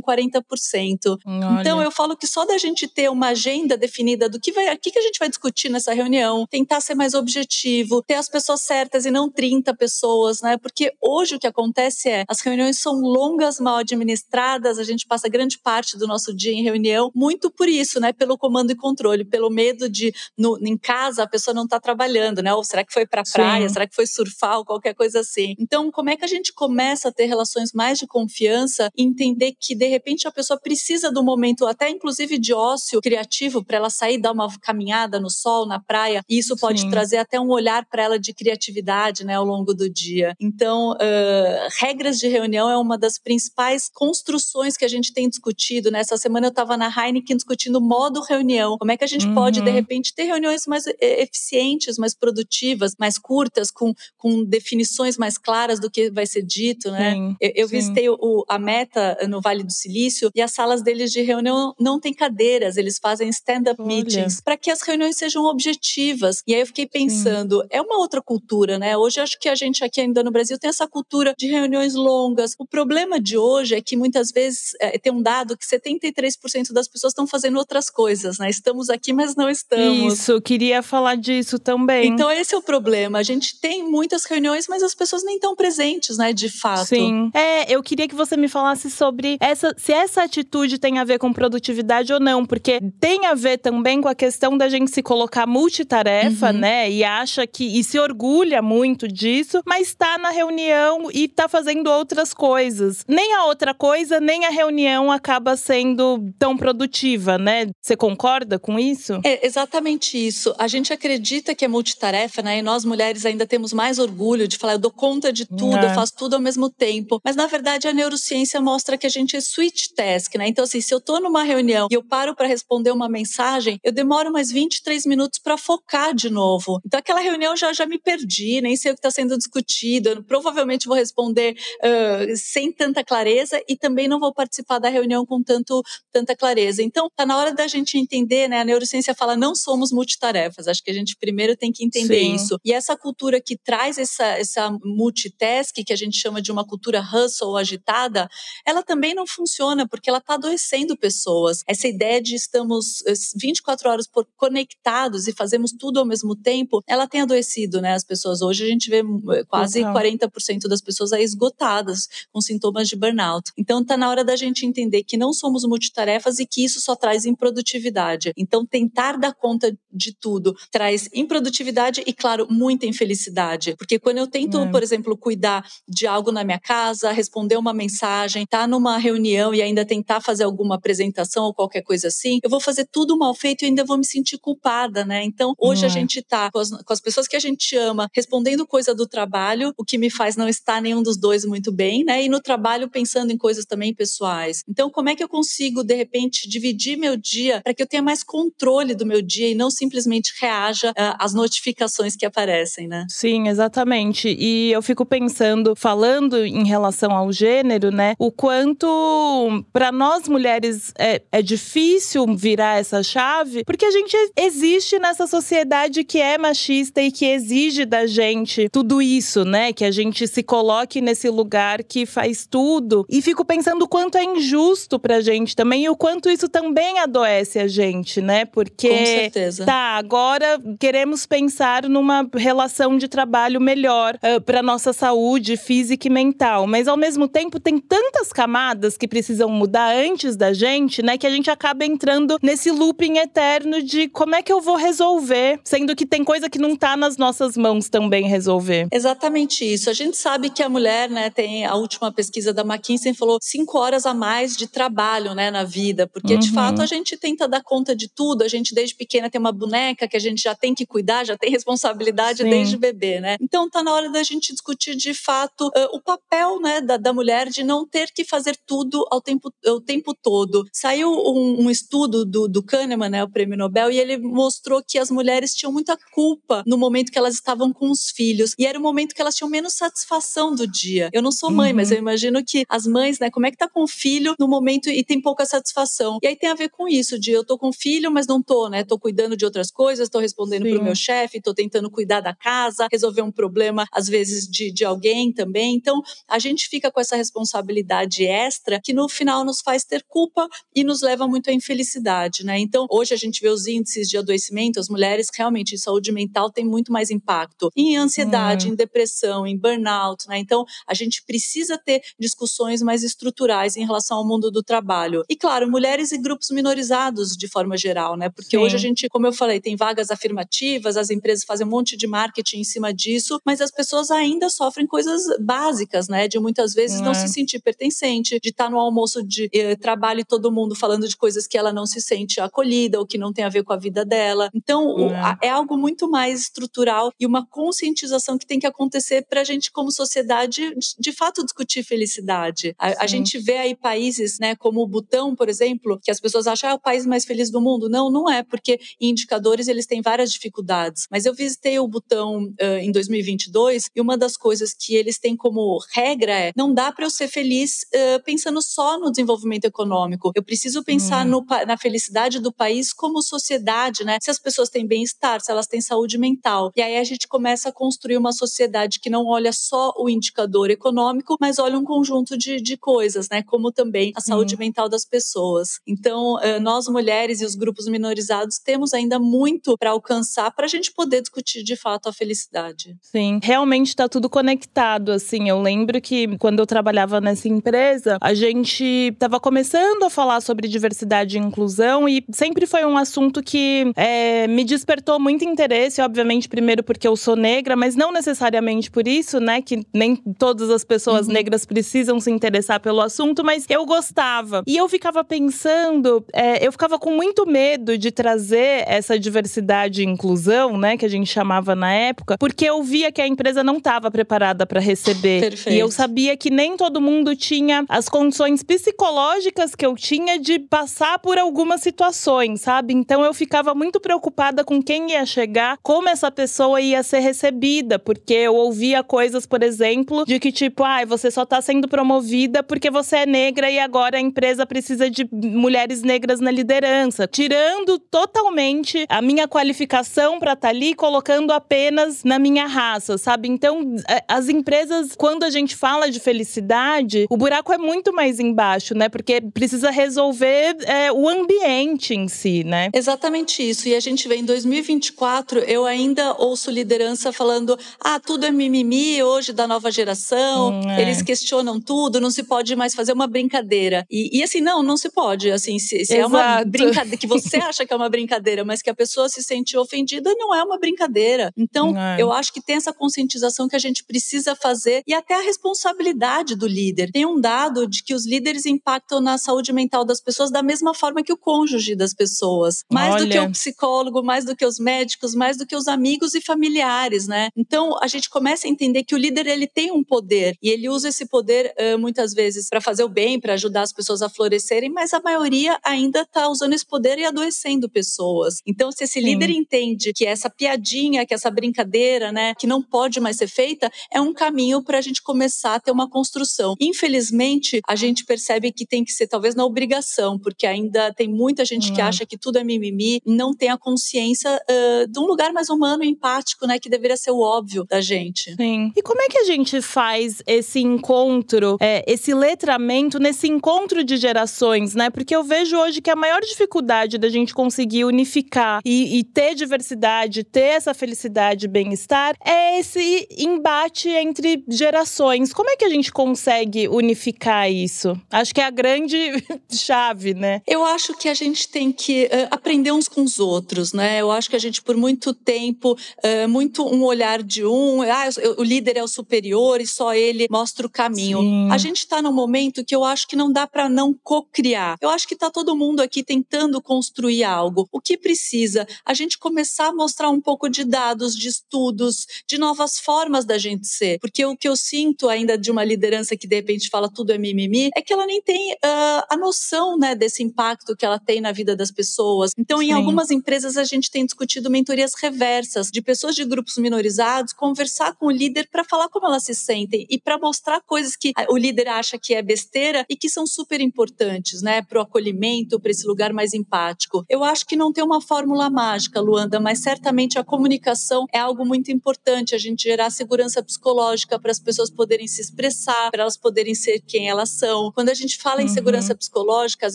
[0.00, 1.18] 40%.
[1.24, 1.60] Olha.
[1.60, 4.78] Então eu falo que só da gente ter uma agenda definida do que vai, o
[4.78, 8.60] que, que a gente vai discutir nessa reunião, tentar ser mais objetivo, ter as pessoas
[8.60, 10.56] certas e não 30 pessoas, né?
[10.58, 15.28] Porque hoje o que acontece é as reuniões são longas, mal administradas, a gente passa
[15.28, 18.12] grande parte do nosso dia em reunião, muito por isso, né?
[18.12, 22.42] Pelo comando e controle, pelo medo de no, em casa a pessoa não está trabalhando,
[22.42, 22.52] né?
[22.54, 23.68] Ou será que foi para praia?
[23.68, 25.54] Será que foi surfar ou qualquer coisa assim?
[25.58, 29.54] Então, como é que a gente começa a ter relações mais de confiança e entender
[29.58, 33.90] que de repente a pessoa precisa do momento até inclusive de ócio criativo para ela
[33.90, 36.90] sair dar uma caminhada no sol, na praia, e isso pode Sim.
[36.90, 40.34] trazer até um olhar para ela de criatividade, né, ao longo do dia.
[40.40, 45.90] Então, uh, regras de reunião é uma das principais construções que a gente tem discutido.
[45.90, 46.18] Nessa né?
[46.18, 48.76] semana eu estava na Heineken discutindo modo reunião.
[48.78, 49.34] Como é que a gente uhum.
[49.34, 49.74] pode, de uhum.
[49.74, 55.90] repente, ter reuniões mais eficientes, mais produtivas, mais curtas, com, com definições mais claras do
[55.90, 57.05] que vai ser dito, né?
[57.12, 61.12] Sim, eu, eu visitei o, a Meta no Vale do Silício e as salas deles
[61.12, 66.42] de reunião não têm cadeiras, eles fazem stand-up meetings para que as reuniões sejam objetivas.
[66.46, 67.68] E aí eu fiquei pensando, Sim.
[67.70, 68.96] é uma outra cultura, né?
[68.96, 72.54] Hoje acho que a gente aqui ainda no Brasil tem essa cultura de reuniões longas.
[72.58, 76.88] O problema de hoje é que muitas vezes é, tem um dado que 73% das
[76.88, 78.50] pessoas estão fazendo outras coisas, né?
[78.50, 80.14] Estamos aqui, mas não estamos.
[80.14, 82.08] Isso, queria falar disso também.
[82.08, 83.18] Então esse é o problema.
[83.18, 86.86] A gente tem muitas reuniões, mas as pessoas nem estão presentes, né, de fato.
[86.86, 86.95] Sim.
[87.34, 91.18] É, eu queria que você me falasse sobre essa, se essa atitude tem a ver
[91.18, 95.02] com produtividade ou não, porque tem a ver também com a questão da gente se
[95.02, 96.58] colocar multitarefa, uhum.
[96.58, 96.90] né?
[96.90, 101.88] E acha que e se orgulha muito disso, mas está na reunião e está fazendo
[101.88, 103.04] outras coisas.
[103.08, 107.66] Nem a outra coisa, nem a reunião acaba sendo tão produtiva, né?
[107.80, 109.20] Você concorda com isso?
[109.24, 110.54] É exatamente isso.
[110.58, 112.58] A gente acredita que é multitarefa, né?
[112.58, 115.86] E nós mulheres ainda temos mais orgulho de falar, eu dou conta de tudo, é.
[115.86, 116.85] eu faço tudo ao mesmo tempo.
[117.24, 120.48] Mas na verdade a neurociência mostra que a gente é switch task, né?
[120.48, 123.92] Então assim, se eu tô numa reunião e eu paro para responder uma mensagem, eu
[123.92, 126.80] demoro mais 23 minutos para focar de novo.
[126.84, 130.08] Então aquela reunião já já me perdi, nem sei o que está sendo discutido.
[130.08, 135.26] Eu provavelmente vou responder uh, sem tanta clareza e também não vou participar da reunião
[135.26, 136.82] com tanto tanta clareza.
[136.82, 138.60] Então tá na hora da gente entender, né?
[138.60, 140.68] A neurociência fala não somos multitarefas.
[140.68, 142.34] Acho que a gente primeiro tem que entender Sim.
[142.34, 142.58] isso.
[142.64, 146.75] E essa cultura que traz essa essa multitask que a gente chama de uma cultura
[147.00, 148.28] hustle agitada,
[148.64, 151.62] ela também não funciona porque ela está adoecendo pessoas.
[151.66, 153.02] Essa ideia de estamos
[153.36, 158.04] 24 horas por conectados e fazemos tudo ao mesmo tempo, ela tem adoecido, né, as
[158.04, 158.42] pessoas.
[158.42, 159.94] Hoje a gente vê eh, quase Total.
[159.94, 163.50] 40% das pessoas aí esgotadas com sintomas de burnout.
[163.56, 166.94] Então tá na hora da gente entender que não somos multitarefas e que isso só
[166.94, 168.32] traz improdutividade.
[168.36, 174.26] Então tentar dar conta de tudo traz improdutividade e claro, muita infelicidade, porque quando eu
[174.26, 174.70] tento, é.
[174.70, 179.62] por exemplo, cuidar de algo na minha casa, responder uma mensagem, tá numa reunião e
[179.62, 183.62] ainda tentar fazer alguma apresentação ou qualquer coisa assim, eu vou fazer tudo mal feito
[183.62, 185.22] e ainda vou me sentir culpada, né?
[185.22, 185.90] Então, hoje a é.
[185.90, 189.72] gente tá com as, com as pessoas que a gente ama respondendo coisa do trabalho,
[189.76, 192.24] o que me faz não estar nenhum dos dois muito bem, né?
[192.24, 194.62] E no trabalho pensando em coisas também pessoais.
[194.68, 198.02] Então, como é que eu consigo, de repente, dividir meu dia para que eu tenha
[198.02, 203.06] mais controle do meu dia e não simplesmente reaja uh, às notificações que aparecem, né?
[203.08, 204.28] Sim, exatamente.
[204.38, 208.14] E eu fico pensando, falando em relação ao gênero, né?
[208.18, 214.98] O quanto para nós mulheres é, é difícil virar essa chave, porque a gente existe
[214.98, 219.72] nessa sociedade que é machista e que exige da gente tudo isso, né?
[219.72, 223.04] Que a gente se coloque nesse lugar que faz tudo.
[223.08, 226.98] E fico pensando o quanto é injusto pra gente também e o quanto isso também
[226.98, 228.44] adoece a gente, né?
[228.44, 228.88] Porque.
[228.88, 229.64] Com certeza.
[229.64, 236.10] Tá, agora queremos pensar numa relação de trabalho melhor uh, para nossa saúde física e
[236.10, 236.35] mental.
[236.66, 241.16] Mas ao mesmo tempo tem tantas camadas que precisam mudar antes da gente, né?
[241.16, 245.60] Que a gente acaba entrando nesse looping eterno de como é que eu vou resolver,
[245.64, 248.88] sendo que tem coisa que não tá nas nossas mãos também resolver.
[248.92, 249.90] Exatamente isso.
[249.90, 253.78] A gente sabe que a mulher, né, tem a última pesquisa da McKinsey falou cinco
[253.78, 256.40] horas a mais de trabalho, né, na vida, porque uhum.
[256.40, 258.42] de fato a gente tenta dar conta de tudo.
[258.42, 261.36] A gente desde pequena tem uma boneca que a gente já tem que cuidar, já
[261.36, 262.50] tem responsabilidade Sim.
[262.50, 263.36] desde bebê, né?
[263.40, 266.25] Então tá na hora da gente discutir de fato uh, o papel,
[266.60, 270.64] né, da, da, mulher de não ter que fazer tudo ao tempo, ao tempo todo.
[270.72, 274.98] Saiu um, um estudo do, do Kahneman, né, o prêmio Nobel, e ele mostrou que
[274.98, 278.78] as mulheres tinham muita culpa no momento que elas estavam com os filhos e era
[278.78, 281.10] o momento que elas tinham menos satisfação do dia.
[281.12, 281.76] Eu não sou mãe, uhum.
[281.76, 284.48] mas eu imagino que as mães, né, como é que tá com o filho no
[284.48, 286.18] momento e tem pouca satisfação.
[286.22, 288.68] E aí tem a ver com isso, de eu tô com filho, mas não tô,
[288.68, 288.84] né?
[288.84, 290.74] Tô cuidando de outras coisas, tô respondendo Sim.
[290.74, 294.84] pro meu chefe, tô tentando cuidar da casa, resolver um problema, às vezes, de, de
[294.84, 295.74] alguém também.
[295.74, 300.48] Então, a gente fica com essa responsabilidade extra que no final nos faz ter culpa
[300.74, 302.58] e nos leva muito à infelicidade, né?
[302.58, 306.50] Então, hoje a gente vê os índices de adoecimento, as mulheres realmente em saúde mental
[306.50, 308.72] têm muito mais impacto em ansiedade, hum.
[308.72, 310.38] em depressão, em burnout, né?
[310.38, 315.22] Então, a gente precisa ter discussões mais estruturais em relação ao mundo do trabalho.
[315.28, 318.28] E claro, mulheres e grupos minorizados de forma geral, né?
[318.28, 318.62] Porque Sim.
[318.62, 322.06] hoje a gente, como eu falei, tem vagas afirmativas, as empresas fazem um monte de
[322.06, 326.28] marketing em cima disso, mas as pessoas ainda sofrem coisas básicas, né?
[326.28, 327.28] De muitas vezes não, não se é.
[327.28, 331.46] sentir pertencente, de estar no almoço de eh, trabalho e todo mundo falando de coisas
[331.46, 334.04] que ela não se sente acolhida ou que não tem a ver com a vida
[334.04, 334.50] dela.
[334.54, 335.48] Então, é.
[335.48, 339.70] é algo muito mais estrutural e uma conscientização que tem que acontecer para a gente,
[339.70, 342.74] como sociedade, de fato discutir felicidade.
[342.78, 346.46] A, a, gente vê aí países, né, como o Butão, por exemplo, que as pessoas
[346.46, 347.88] acham ah, é o país mais feliz do mundo.
[347.88, 351.06] Não, não é, porque em indicadores eles têm várias dificuldades.
[351.10, 355.36] Mas eu visitei o Butão uh, em 2022 e uma das coisas que eles têm
[355.36, 360.30] como regra é não dá para eu ser feliz uh, pensando só no desenvolvimento econômico.
[360.34, 361.30] Eu preciso pensar hum.
[361.30, 364.18] no, na felicidade do país como sociedade, né?
[364.20, 366.70] Se as pessoas têm bem-estar, se elas têm saúde mental.
[366.76, 370.70] E aí a gente começa a construir uma sociedade que não olha só o indicador
[370.70, 373.42] econômico, mas olha um conjunto de, de coisas, né?
[373.42, 374.58] Como também a saúde hum.
[374.58, 375.80] mental das pessoas.
[375.86, 380.68] Então, uh, nós mulheres e os grupos minorizados temos ainda muito para alcançar para a
[380.68, 382.96] gente poder discutir de fato a felicidade.
[383.00, 385.12] Sim, realmente está tudo conectado.
[385.12, 390.40] Assim, eu lembro que quando eu trabalhava nessa empresa, a gente estava começando a falar
[390.40, 396.00] sobre diversidade e inclusão e sempre foi um assunto que é, me despertou muito interesse,
[396.00, 399.62] obviamente, primeiro porque eu sou negra, mas não necessariamente por isso, né?
[399.62, 401.32] Que nem todas as pessoas uhum.
[401.32, 404.62] negras precisam se interessar pelo assunto, mas eu gostava.
[404.66, 410.06] E eu ficava pensando, é, eu ficava com muito medo de trazer essa diversidade e
[410.06, 410.96] inclusão, né?
[410.96, 414.66] Que a gente chamava na época, porque eu via que a empresa não estava preparada
[414.66, 415.40] para receber.
[415.40, 415.75] Perfeito.
[415.76, 420.58] E eu sabia que nem todo mundo tinha as condições psicológicas que eu tinha de
[420.58, 422.94] passar por algumas situações, sabe?
[422.94, 427.98] Então eu ficava muito preocupada com quem ia chegar, como essa pessoa ia ser recebida,
[427.98, 432.62] porque eu ouvia coisas, por exemplo, de que tipo, ah, você só tá sendo promovida
[432.62, 437.98] porque você é negra e agora a empresa precisa de mulheres negras na liderança, tirando
[437.98, 443.48] totalmente a minha qualificação para estar tá ali, colocando apenas na minha raça, sabe?
[443.48, 443.96] Então,
[444.28, 449.08] as empresas, quando a gente fala de felicidade, o buraco é muito mais embaixo, né?
[449.08, 452.90] Porque precisa resolver é, o ambiente em si, né?
[452.94, 453.88] Exatamente isso.
[453.88, 459.22] E a gente vê em 2024, eu ainda ouço liderança falando: ah, tudo é mimimi
[459.22, 461.02] hoje da nova geração, hum, é.
[461.02, 464.04] eles questionam tudo, não se pode mais fazer uma brincadeira.
[464.10, 465.50] E, e assim, não, não se pode.
[465.50, 468.90] Assim, se, se é uma brincadeira que você acha que é uma brincadeira, mas que
[468.90, 471.52] a pessoa se sente ofendida, não é uma brincadeira.
[471.56, 472.16] Então, é.
[472.20, 476.54] eu acho que tem essa conscientização que a gente precisa fazer e até a responsabilidade
[476.54, 477.10] do líder.
[477.10, 480.94] Tem um dado de que os líderes impactam na saúde mental das pessoas da mesma
[480.94, 482.84] forma que o cônjuge das pessoas.
[482.92, 483.24] Mais Olha.
[483.24, 486.40] do que o psicólogo, mais do que os médicos, mais do que os amigos e
[486.40, 487.48] familiares, né?
[487.56, 490.88] Então, a gente começa a entender que o líder ele tem um poder e ele
[490.88, 494.90] usa esse poder muitas vezes para fazer o bem, para ajudar as pessoas a florescerem,
[494.90, 498.60] mas a maioria ainda está usando esse poder e adoecendo pessoas.
[498.66, 499.26] Então, se esse Sim.
[499.26, 503.90] líder entende que essa piadinha, que essa brincadeira, né, que não pode mais ser feita,
[504.12, 506.74] é um caminho para a gente começar começar a ter uma construção.
[506.80, 511.64] Infelizmente, a gente percebe que tem que ser talvez na obrigação, porque ainda tem muita
[511.64, 515.24] gente que acha que tudo é mimimi e não tem a consciência uh, de um
[515.24, 518.54] lugar mais humano e empático, né, que deveria ser o óbvio da gente.
[518.56, 518.90] Sim.
[518.96, 524.16] E como é que a gente faz esse encontro, é, esse letramento nesse encontro de
[524.16, 525.10] gerações, né?
[525.10, 529.54] Porque eu vejo hoje que a maior dificuldade da gente conseguir unificar e, e ter
[529.54, 535.25] diversidade, ter essa felicidade e bem-estar é esse embate entre gerações.
[535.54, 538.20] Como é que a gente consegue unificar isso?
[538.30, 539.16] Acho que é a grande
[539.70, 540.62] chave, né?
[540.66, 544.20] Eu acho que a gente tem que uh, aprender uns com os outros, né?
[544.20, 548.28] Eu acho que a gente, por muito tempo, uh, muito um olhar de um, ah,
[548.58, 551.40] o líder é o superior e só ele mostra o caminho.
[551.40, 551.68] Sim.
[551.70, 554.96] A gente está num momento que eu acho que não dá para não co-criar.
[555.00, 557.88] Eu acho que está todo mundo aqui tentando construir algo.
[557.90, 558.86] O que precisa?
[559.04, 563.58] A gente começar a mostrar um pouco de dados, de estudos, de novas formas da
[563.58, 564.18] gente ser.
[564.18, 567.38] Porque o que eu sinto ainda de uma liderança que de repente fala tudo é
[567.38, 571.40] mimimi é que ela nem tem uh, a noção né, desse impacto que ela tem
[571.40, 572.52] na vida das pessoas.
[572.58, 572.86] Então, Sim.
[572.86, 578.14] em algumas empresas, a gente tem discutido mentorias reversas de pessoas de grupos minorizados conversar
[578.14, 581.56] com o líder para falar como elas se sentem e para mostrar coisas que o
[581.56, 585.90] líder acha que é besteira e que são super importantes, né, para o acolhimento, para
[585.90, 587.24] esse lugar mais empático.
[587.28, 591.64] Eu acho que não tem uma fórmula mágica, Luanda, mas certamente a comunicação é algo
[591.64, 596.36] muito importante, a gente gerar segurança psicológica para as pessoas poderem se expressar, para elas
[596.36, 597.92] poderem ser quem elas são.
[597.92, 598.66] Quando a gente fala uhum.
[598.66, 599.94] em segurança psicológica, as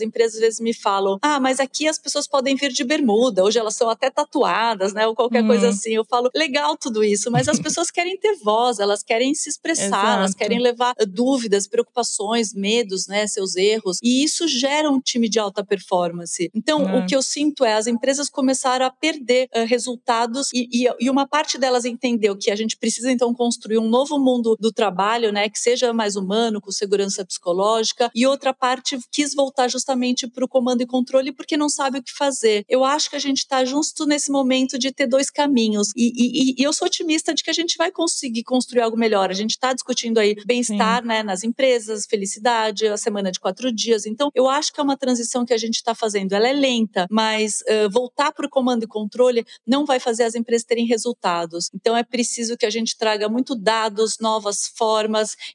[0.00, 3.58] empresas às vezes me falam: "Ah, mas aqui as pessoas podem vir de bermuda, hoje
[3.58, 5.48] elas são até tatuadas, né, ou qualquer uhum.
[5.48, 5.94] coisa assim".
[5.94, 9.86] Eu falo: "Legal tudo isso, mas as pessoas querem ter voz, elas querem se expressar,
[9.86, 10.18] Exato.
[10.18, 15.38] elas querem levar dúvidas, preocupações, medos, né, seus erros, e isso gera um time de
[15.38, 16.50] alta performance.
[16.54, 20.88] Então, o que eu sinto é as empresas começaram a perder uh, resultados e, e,
[21.00, 24.72] e, uma parte delas entendeu que a gente precisa então construir um novo mundo do
[24.72, 25.01] trabalho,
[25.32, 30.44] né, que seja mais humano, com segurança psicológica, e outra parte quis voltar justamente para
[30.44, 32.64] o comando e controle porque não sabe o que fazer.
[32.68, 36.62] Eu acho que a gente está justo nesse momento de ter dois caminhos e, e
[36.62, 39.30] eu sou otimista de que a gente vai conseguir construir algo melhor.
[39.30, 44.06] A gente está discutindo aí bem-estar, né, nas empresas, felicidade, a semana de quatro dias.
[44.06, 46.32] Então, eu acho que é uma transição que a gente está fazendo.
[46.32, 50.34] Ela é lenta, mas uh, voltar para o comando e controle não vai fazer as
[50.34, 51.70] empresas terem resultados.
[51.74, 54.91] Então, é preciso que a gente traga muito dados, novas formas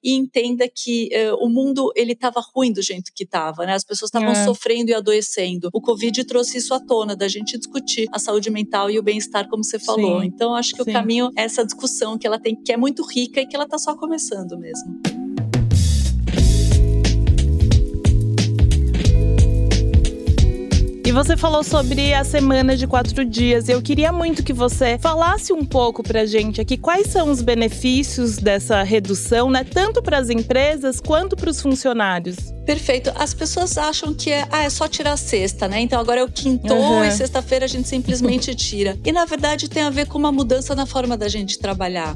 [0.04, 3.74] e entenda que uh, o mundo ele estava ruim do jeito que estava, né?
[3.74, 4.46] As pessoas estavam é.
[4.46, 5.70] sofrendo e adoecendo.
[5.74, 9.48] O Covid trouxe isso à tona, da gente discutir a saúde mental e o bem-estar,
[9.50, 10.22] como você falou.
[10.22, 10.28] Sim.
[10.28, 10.90] Então, acho que Sim.
[10.90, 13.66] o caminho é essa discussão que ela tem, que é muito rica e que ela
[13.66, 15.27] está só começando mesmo.
[21.18, 23.68] Você falou sobre a semana de quatro dias.
[23.68, 28.38] Eu queria muito que você falasse um pouco pra gente aqui quais são os benefícios
[28.38, 29.64] dessa redução, né?
[29.64, 32.36] Tanto para as empresas quanto para os funcionários.
[32.68, 33.12] Perfeito.
[33.16, 35.80] As pessoas acham que é, ah, é só tirar a sexta, né?
[35.82, 37.04] Então agora é o quinto uhum.
[37.04, 38.96] e sexta-feira a gente simplesmente tira.
[39.04, 42.16] E na verdade tem a ver com uma mudança na forma da gente trabalhar.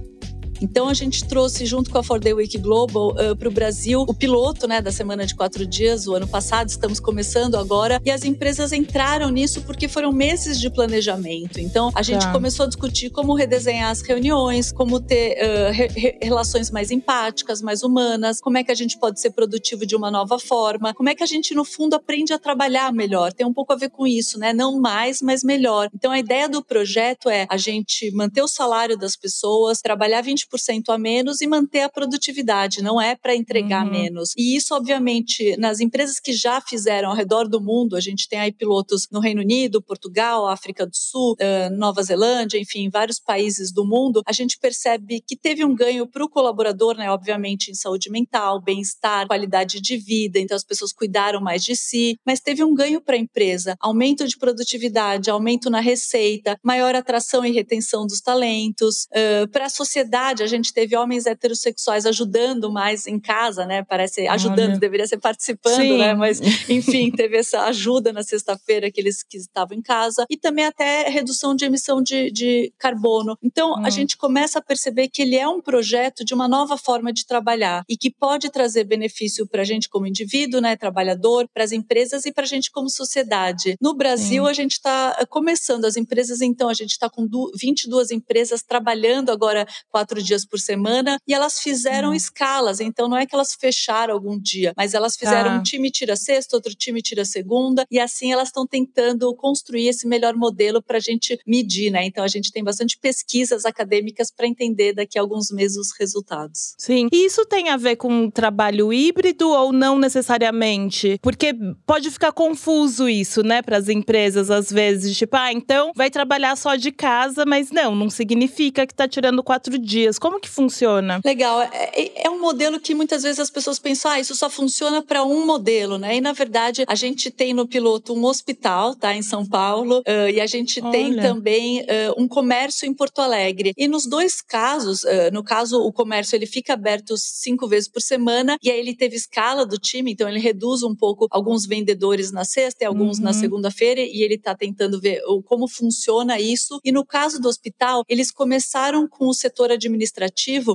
[0.61, 4.05] Então a gente trouxe junto com a For Day Week Global uh, para o Brasil
[4.07, 8.11] o piloto né, da semana de quatro dias, o ano passado, estamos começando agora, e
[8.11, 11.59] as empresas entraram nisso porque foram meses de planejamento.
[11.59, 12.31] Então a gente tá.
[12.31, 17.81] começou a discutir como redesenhar as reuniões, como ter uh, re relações mais empáticas, mais
[17.81, 21.15] humanas, como é que a gente pode ser produtivo de uma nova forma, como é
[21.15, 23.33] que a gente, no fundo, aprende a trabalhar melhor.
[23.33, 24.53] Tem um pouco a ver com isso, né?
[24.53, 25.89] Não mais, mas melhor.
[25.95, 30.50] Então a ideia do projeto é a gente manter o salário das pessoas, trabalhar 20
[30.51, 33.91] 20% a menos e manter a produtividade, não é para entregar uhum.
[33.91, 34.33] menos.
[34.37, 38.39] E isso, obviamente, nas empresas que já fizeram ao redor do mundo, a gente tem
[38.39, 41.35] aí pilotos no Reino Unido, Portugal, África do Sul,
[41.77, 46.23] Nova Zelândia, enfim, vários países do mundo, a gente percebe que teve um ganho para
[46.23, 47.09] o colaborador, né?
[47.11, 52.17] Obviamente, em saúde mental, bem-estar, qualidade de vida, então as pessoas cuidaram mais de si,
[52.25, 57.45] mas teve um ganho para a empresa, aumento de produtividade, aumento na receita, maior atração
[57.45, 63.07] e retenção dos talentos, uh, para a sociedade a gente teve homens heterossexuais ajudando mais
[63.07, 63.83] em casa, né?
[63.83, 64.79] Parece ajudando, Olha.
[64.79, 65.83] deveria ser participando, né?
[65.83, 65.97] Sim.
[65.97, 66.13] né?
[66.13, 71.09] Mas, enfim, teve essa ajuda na sexta-feira, aqueles que estavam em casa, e também até
[71.09, 73.37] redução de emissão de, de carbono.
[73.43, 73.85] Então, hum.
[73.85, 77.25] a gente começa a perceber que ele é um projeto de uma nova forma de
[77.25, 80.75] trabalhar e que pode trazer benefício para a gente como indivíduo, né?
[80.75, 83.75] Trabalhador, para as empresas e para a gente como sociedade.
[83.81, 84.49] No Brasil, Sim.
[84.49, 89.67] a gente está começando, as empresas, então, a gente está com 22 empresas trabalhando agora
[89.89, 92.15] quatro dias dias por semana e elas fizeram uhum.
[92.15, 92.79] escalas.
[92.79, 95.55] Então não é que elas fecharam algum dia, mas elas fizeram ah.
[95.55, 100.07] um time tira sexta, outro time tira segunda e assim elas estão tentando construir esse
[100.07, 102.05] melhor modelo para a gente medir, né?
[102.05, 106.73] Então a gente tem bastante pesquisas acadêmicas para entender daqui a alguns meses os resultados.
[106.77, 107.07] Sim.
[107.11, 111.19] E isso tem a ver com trabalho híbrido ou não necessariamente?
[111.21, 111.53] Porque
[111.85, 116.55] pode ficar confuso isso, né, para as empresas às vezes, tipo, ah, então vai trabalhar
[116.55, 120.10] só de casa, mas não, não significa que está tirando quatro dias.
[120.19, 121.21] Como que funciona?
[121.23, 121.61] Legal.
[121.61, 125.01] É, é, é um modelo que muitas vezes as pessoas pensam, ah, isso só funciona
[125.01, 126.15] para um modelo, né?
[126.17, 130.29] E na verdade a gente tem no piloto um hospital, tá, em São Paulo, uh,
[130.33, 130.91] e a gente Olha.
[130.91, 131.85] tem também uh,
[132.17, 133.73] um comércio em Porto Alegre.
[133.77, 138.01] E nos dois casos, uh, no caso o comércio ele fica aberto cinco vezes por
[138.01, 142.31] semana e aí ele teve escala do time, então ele reduz um pouco alguns vendedores
[142.31, 143.25] na sexta e alguns uhum.
[143.25, 146.79] na segunda-feira e ele está tentando ver como funciona isso.
[146.83, 150.00] E no caso do hospital, eles começaram com o setor administrativo,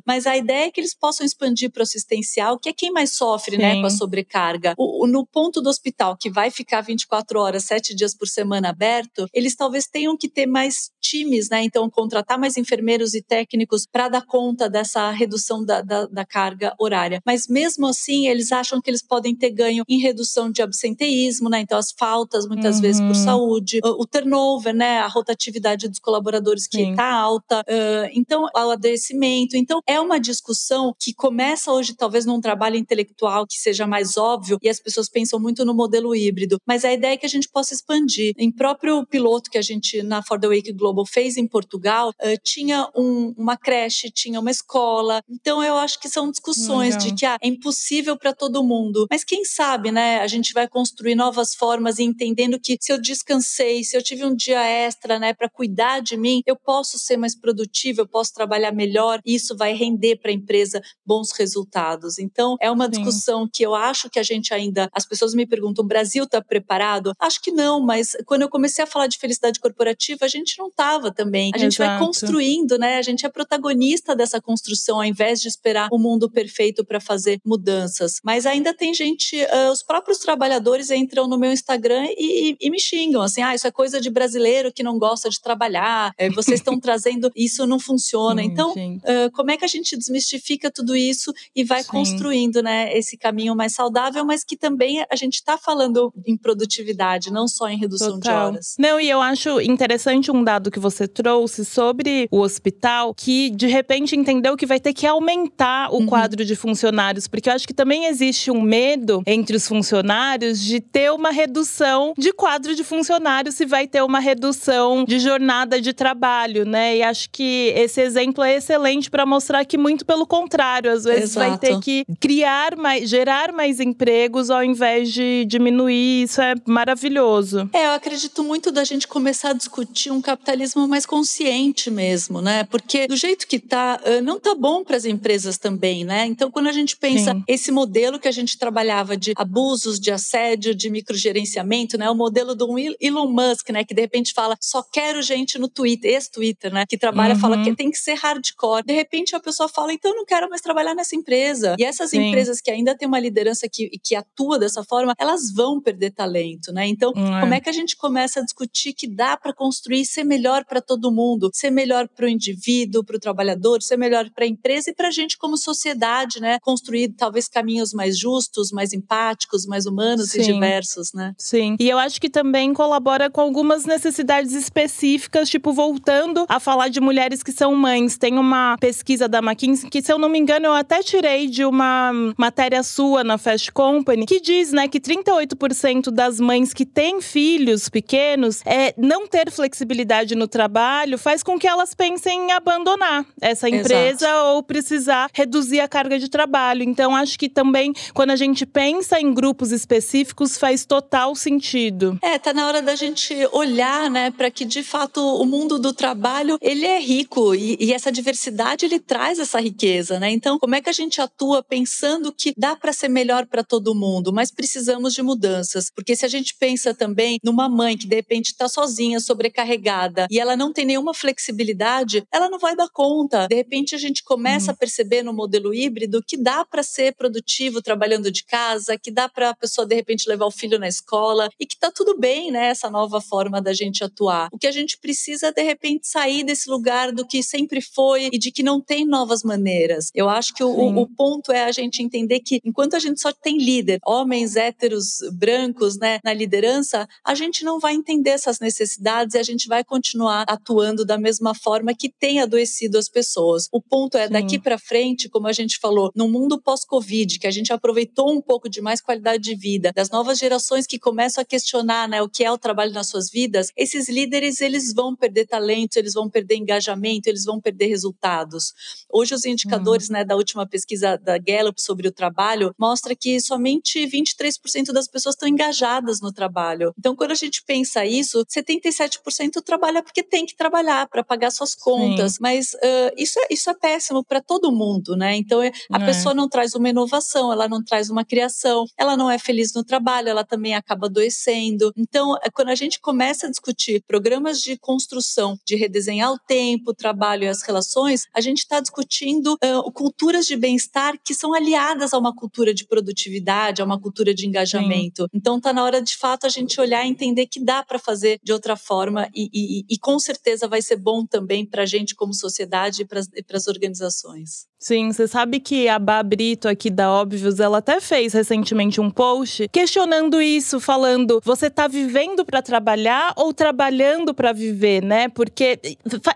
[0.06, 3.12] mas a ideia é que eles possam expandir para o assistencial, que é quem mais
[3.12, 4.74] sofre, né, com a sobrecarga.
[4.78, 8.70] O, o, no ponto do hospital, que vai ficar 24 horas, 7 dias por semana
[8.70, 11.62] aberto, eles talvez tenham que ter mais times, né?
[11.62, 16.74] Então, contratar mais enfermeiros e técnicos para dar conta dessa redução da, da, da, carga
[16.78, 17.20] horária.
[17.24, 21.60] Mas mesmo assim, eles acham que eles podem ter ganho em redução de absenteísmo, né?
[21.60, 22.82] Então, as faltas, muitas uhum.
[22.82, 23.14] vezes, por uhum.
[23.14, 24.98] saúde, o, o, turnover, né?
[24.98, 27.60] A rotatividade dos colaboradores que está alta.
[27.60, 29.15] Uh, então, o adoecimento.
[29.56, 34.58] Então, é uma discussão que começa hoje, talvez, num trabalho intelectual que seja mais óbvio,
[34.62, 36.58] e as pessoas pensam muito no modelo híbrido.
[36.66, 38.32] Mas a ideia é que a gente possa expandir.
[38.36, 42.38] Em próprio piloto que a gente, na For the Week Global, fez em Portugal, uh,
[42.42, 45.22] tinha um, uma creche, tinha uma escola.
[45.28, 47.08] Então, eu acho que são discussões Legal.
[47.08, 49.06] de que ah, é impossível para todo mundo.
[49.10, 50.20] Mas quem sabe, né?
[50.20, 54.24] A gente vai construir novas formas e entendendo que se eu descansei, se eu tive
[54.24, 58.32] um dia extra, né, para cuidar de mim, eu posso ser mais produtivo, eu posso
[58.32, 62.18] trabalhar melhor e isso vai render para a empresa bons resultados.
[62.18, 62.90] Então, é uma Sim.
[62.90, 64.88] discussão que eu acho que a gente ainda.
[64.92, 67.12] As pessoas me perguntam: o Brasil está preparado?
[67.18, 70.68] Acho que não, mas quando eu comecei a falar de felicidade corporativa, a gente não
[70.68, 71.50] estava também.
[71.54, 72.96] A gente vai construindo, né?
[72.96, 77.40] A gente é protagonista dessa construção, ao invés de esperar o mundo perfeito para fazer
[77.44, 78.20] mudanças.
[78.24, 82.70] Mas ainda tem gente, uh, os próprios trabalhadores entram no meu Instagram e, e, e,
[82.70, 86.30] me xingam, assim, ah, isso é coisa de brasileiro que não gosta de trabalhar, é,
[86.30, 88.42] vocês estão trazendo, isso não funciona.
[88.42, 91.90] Sim, então, uh, como é que a gente desmistifica tudo isso e vai sim.
[91.90, 97.32] construindo, né, esse caminho mais saudável, mas que também a gente está falando em produtividade,
[97.32, 98.20] não só em redução Total.
[98.20, 98.74] de horas.
[98.78, 103.66] Não, e eu acho interessante um dado que você trouxe sobre o hospital, que de
[103.66, 106.06] repente entendeu que vai ter que aumentar o uhum.
[106.06, 110.80] quadro de funcionários, porque eu acho que também existe um medo entre os funcionários de
[110.80, 115.92] ter uma redução de quadro de funcionários se vai ter uma redução de jornada de
[115.92, 116.96] trabalho, né?
[116.96, 121.30] E acho que esse exemplo é excelente para mostrar que muito pelo contrário, às vezes
[121.30, 121.48] Exato.
[121.48, 126.22] vai ter que criar mais, gerar mais empregos ao invés de diminuir.
[126.22, 127.68] Isso é maravilhoso.
[127.72, 132.64] É, eu acredito muito da gente começar a discutir um capitalismo mais consciente mesmo, né?
[132.64, 136.26] Porque do jeito que tá, não tá bom para as empresas também, né?
[136.26, 137.44] Então, quando a gente pensa Sim.
[137.48, 142.08] esse modelo que a gente trabalhava de abusos, de assédio, de microgerenciamento, né?
[142.08, 143.84] O modelo do Elon Musk, né?
[143.84, 146.84] Que de repente fala, só quero gente no Twitter, ex-Twitter, né?
[146.88, 147.40] Que trabalha, uhum.
[147.40, 148.75] fala que tem que ser hardcore.
[148.82, 151.76] De repente a pessoa fala, então eu não quero mais trabalhar nessa empresa.
[151.78, 152.28] E essas Sim.
[152.28, 156.72] empresas que ainda têm uma liderança que, que atua dessa forma, elas vão perder talento,
[156.72, 156.86] né?
[156.86, 157.40] Então, uhum.
[157.40, 160.80] como é que a gente começa a discutir que dá para construir ser melhor para
[160.80, 164.90] todo mundo, ser melhor para o indivíduo, para o trabalhador, ser melhor para a empresa
[164.90, 166.58] e para a gente como sociedade, né?
[166.60, 170.40] Construir talvez caminhos mais justos, mais empáticos, mais humanos Sim.
[170.40, 171.34] e diversos, né?
[171.38, 171.76] Sim.
[171.78, 177.00] E eu acho que também colabora com algumas necessidades específicas, tipo voltando a falar de
[177.00, 178.16] mulheres que são mães.
[178.18, 181.64] Tem uma pesquisa da McKinsey que, se eu não me engano, eu até tirei de
[181.64, 187.20] uma matéria sua na Fast Company, que diz, né, que 38% das mães que têm
[187.20, 193.24] filhos pequenos é não ter flexibilidade no trabalho faz com que elas pensem em abandonar
[193.40, 194.46] essa empresa Exato.
[194.48, 196.82] ou precisar reduzir a carga de trabalho.
[196.82, 202.18] Então, acho que também, quando a gente pensa em grupos específicos, faz total sentido.
[202.22, 205.92] É, tá na hora da gente olhar, né, para que de fato o mundo do
[205.92, 208.45] trabalho ele é rico e, e, essa diversidade
[208.84, 210.30] ele traz essa riqueza, né?
[210.30, 213.94] Então, como é que a gente atua pensando que dá para ser melhor para todo
[213.94, 215.90] mundo, mas precisamos de mudanças?
[215.94, 220.38] Porque se a gente pensa também numa mãe que de repente está sozinha, sobrecarregada e
[220.38, 223.46] ela não tem nenhuma flexibilidade, ela não vai dar conta.
[223.48, 224.74] De repente a gente começa uhum.
[224.74, 229.28] a perceber no modelo híbrido que dá para ser produtivo trabalhando de casa, que dá
[229.28, 232.50] para a pessoa de repente levar o filho na escola e que tá tudo bem,
[232.50, 232.68] né?
[232.68, 234.48] Essa nova forma da gente atuar.
[234.52, 238.28] O que a gente precisa é de repente sair desse lugar do que sempre foi
[238.36, 240.10] e de que não tem novas maneiras.
[240.14, 243.32] Eu acho que o, o, ponto é a gente entender que enquanto a gente só
[243.32, 249.34] tem líder, homens héteros brancos, né, na liderança, a gente não vai entender essas necessidades
[249.34, 253.68] e a gente vai continuar atuando da mesma forma que tem adoecido as pessoas.
[253.72, 254.32] O ponto é Sim.
[254.34, 258.42] daqui para frente, como a gente falou, no mundo pós-Covid, que a gente aproveitou um
[258.42, 262.28] pouco de mais qualidade de vida, das novas gerações que começam a questionar, né, o
[262.28, 266.28] que é o trabalho nas suas vidas, esses líderes eles vão perder talento, eles vão
[266.28, 267.86] perder engajamento, eles vão perder
[268.26, 268.74] resultados.
[269.10, 270.14] Hoje os indicadores, hum.
[270.14, 275.34] né, da última pesquisa da Gallup sobre o trabalho mostra que somente 23% das pessoas
[275.34, 276.92] estão engajadas no trabalho.
[276.98, 281.74] Então, quando a gente pensa isso, 77% trabalha porque tem que trabalhar para pagar suas
[281.74, 282.32] contas.
[282.34, 282.38] Sim.
[282.40, 285.36] Mas uh, isso, é, isso é péssimo para todo mundo, né?
[285.36, 286.06] Então, é, a é.
[286.06, 289.84] pessoa não traz uma inovação, ela não traz uma criação, ela não é feliz no
[289.84, 291.92] trabalho, ela também acaba adoecendo.
[291.96, 296.90] Então, é, quando a gente começa a discutir programas de construção, de redesenhar o tempo,
[296.90, 301.54] o trabalho e as relações, a gente está discutindo uh, culturas de bem-estar que são
[301.54, 305.22] aliadas a uma cultura de produtividade, a uma cultura de engajamento.
[305.22, 305.28] Sim.
[305.34, 308.38] Então, está na hora de fato a gente olhar e entender que dá para fazer
[308.42, 312.14] de outra forma e, e, e, com certeza vai ser bom também para a gente
[312.14, 313.20] como sociedade e para
[313.56, 314.66] as organizações.
[314.78, 319.10] Sim, você sabe que a Bá Brito aqui da Óbvios, ela até fez recentemente um
[319.10, 325.28] post questionando isso, falando: você tá vivendo para trabalhar ou trabalhando para viver, né?
[325.28, 325.78] Porque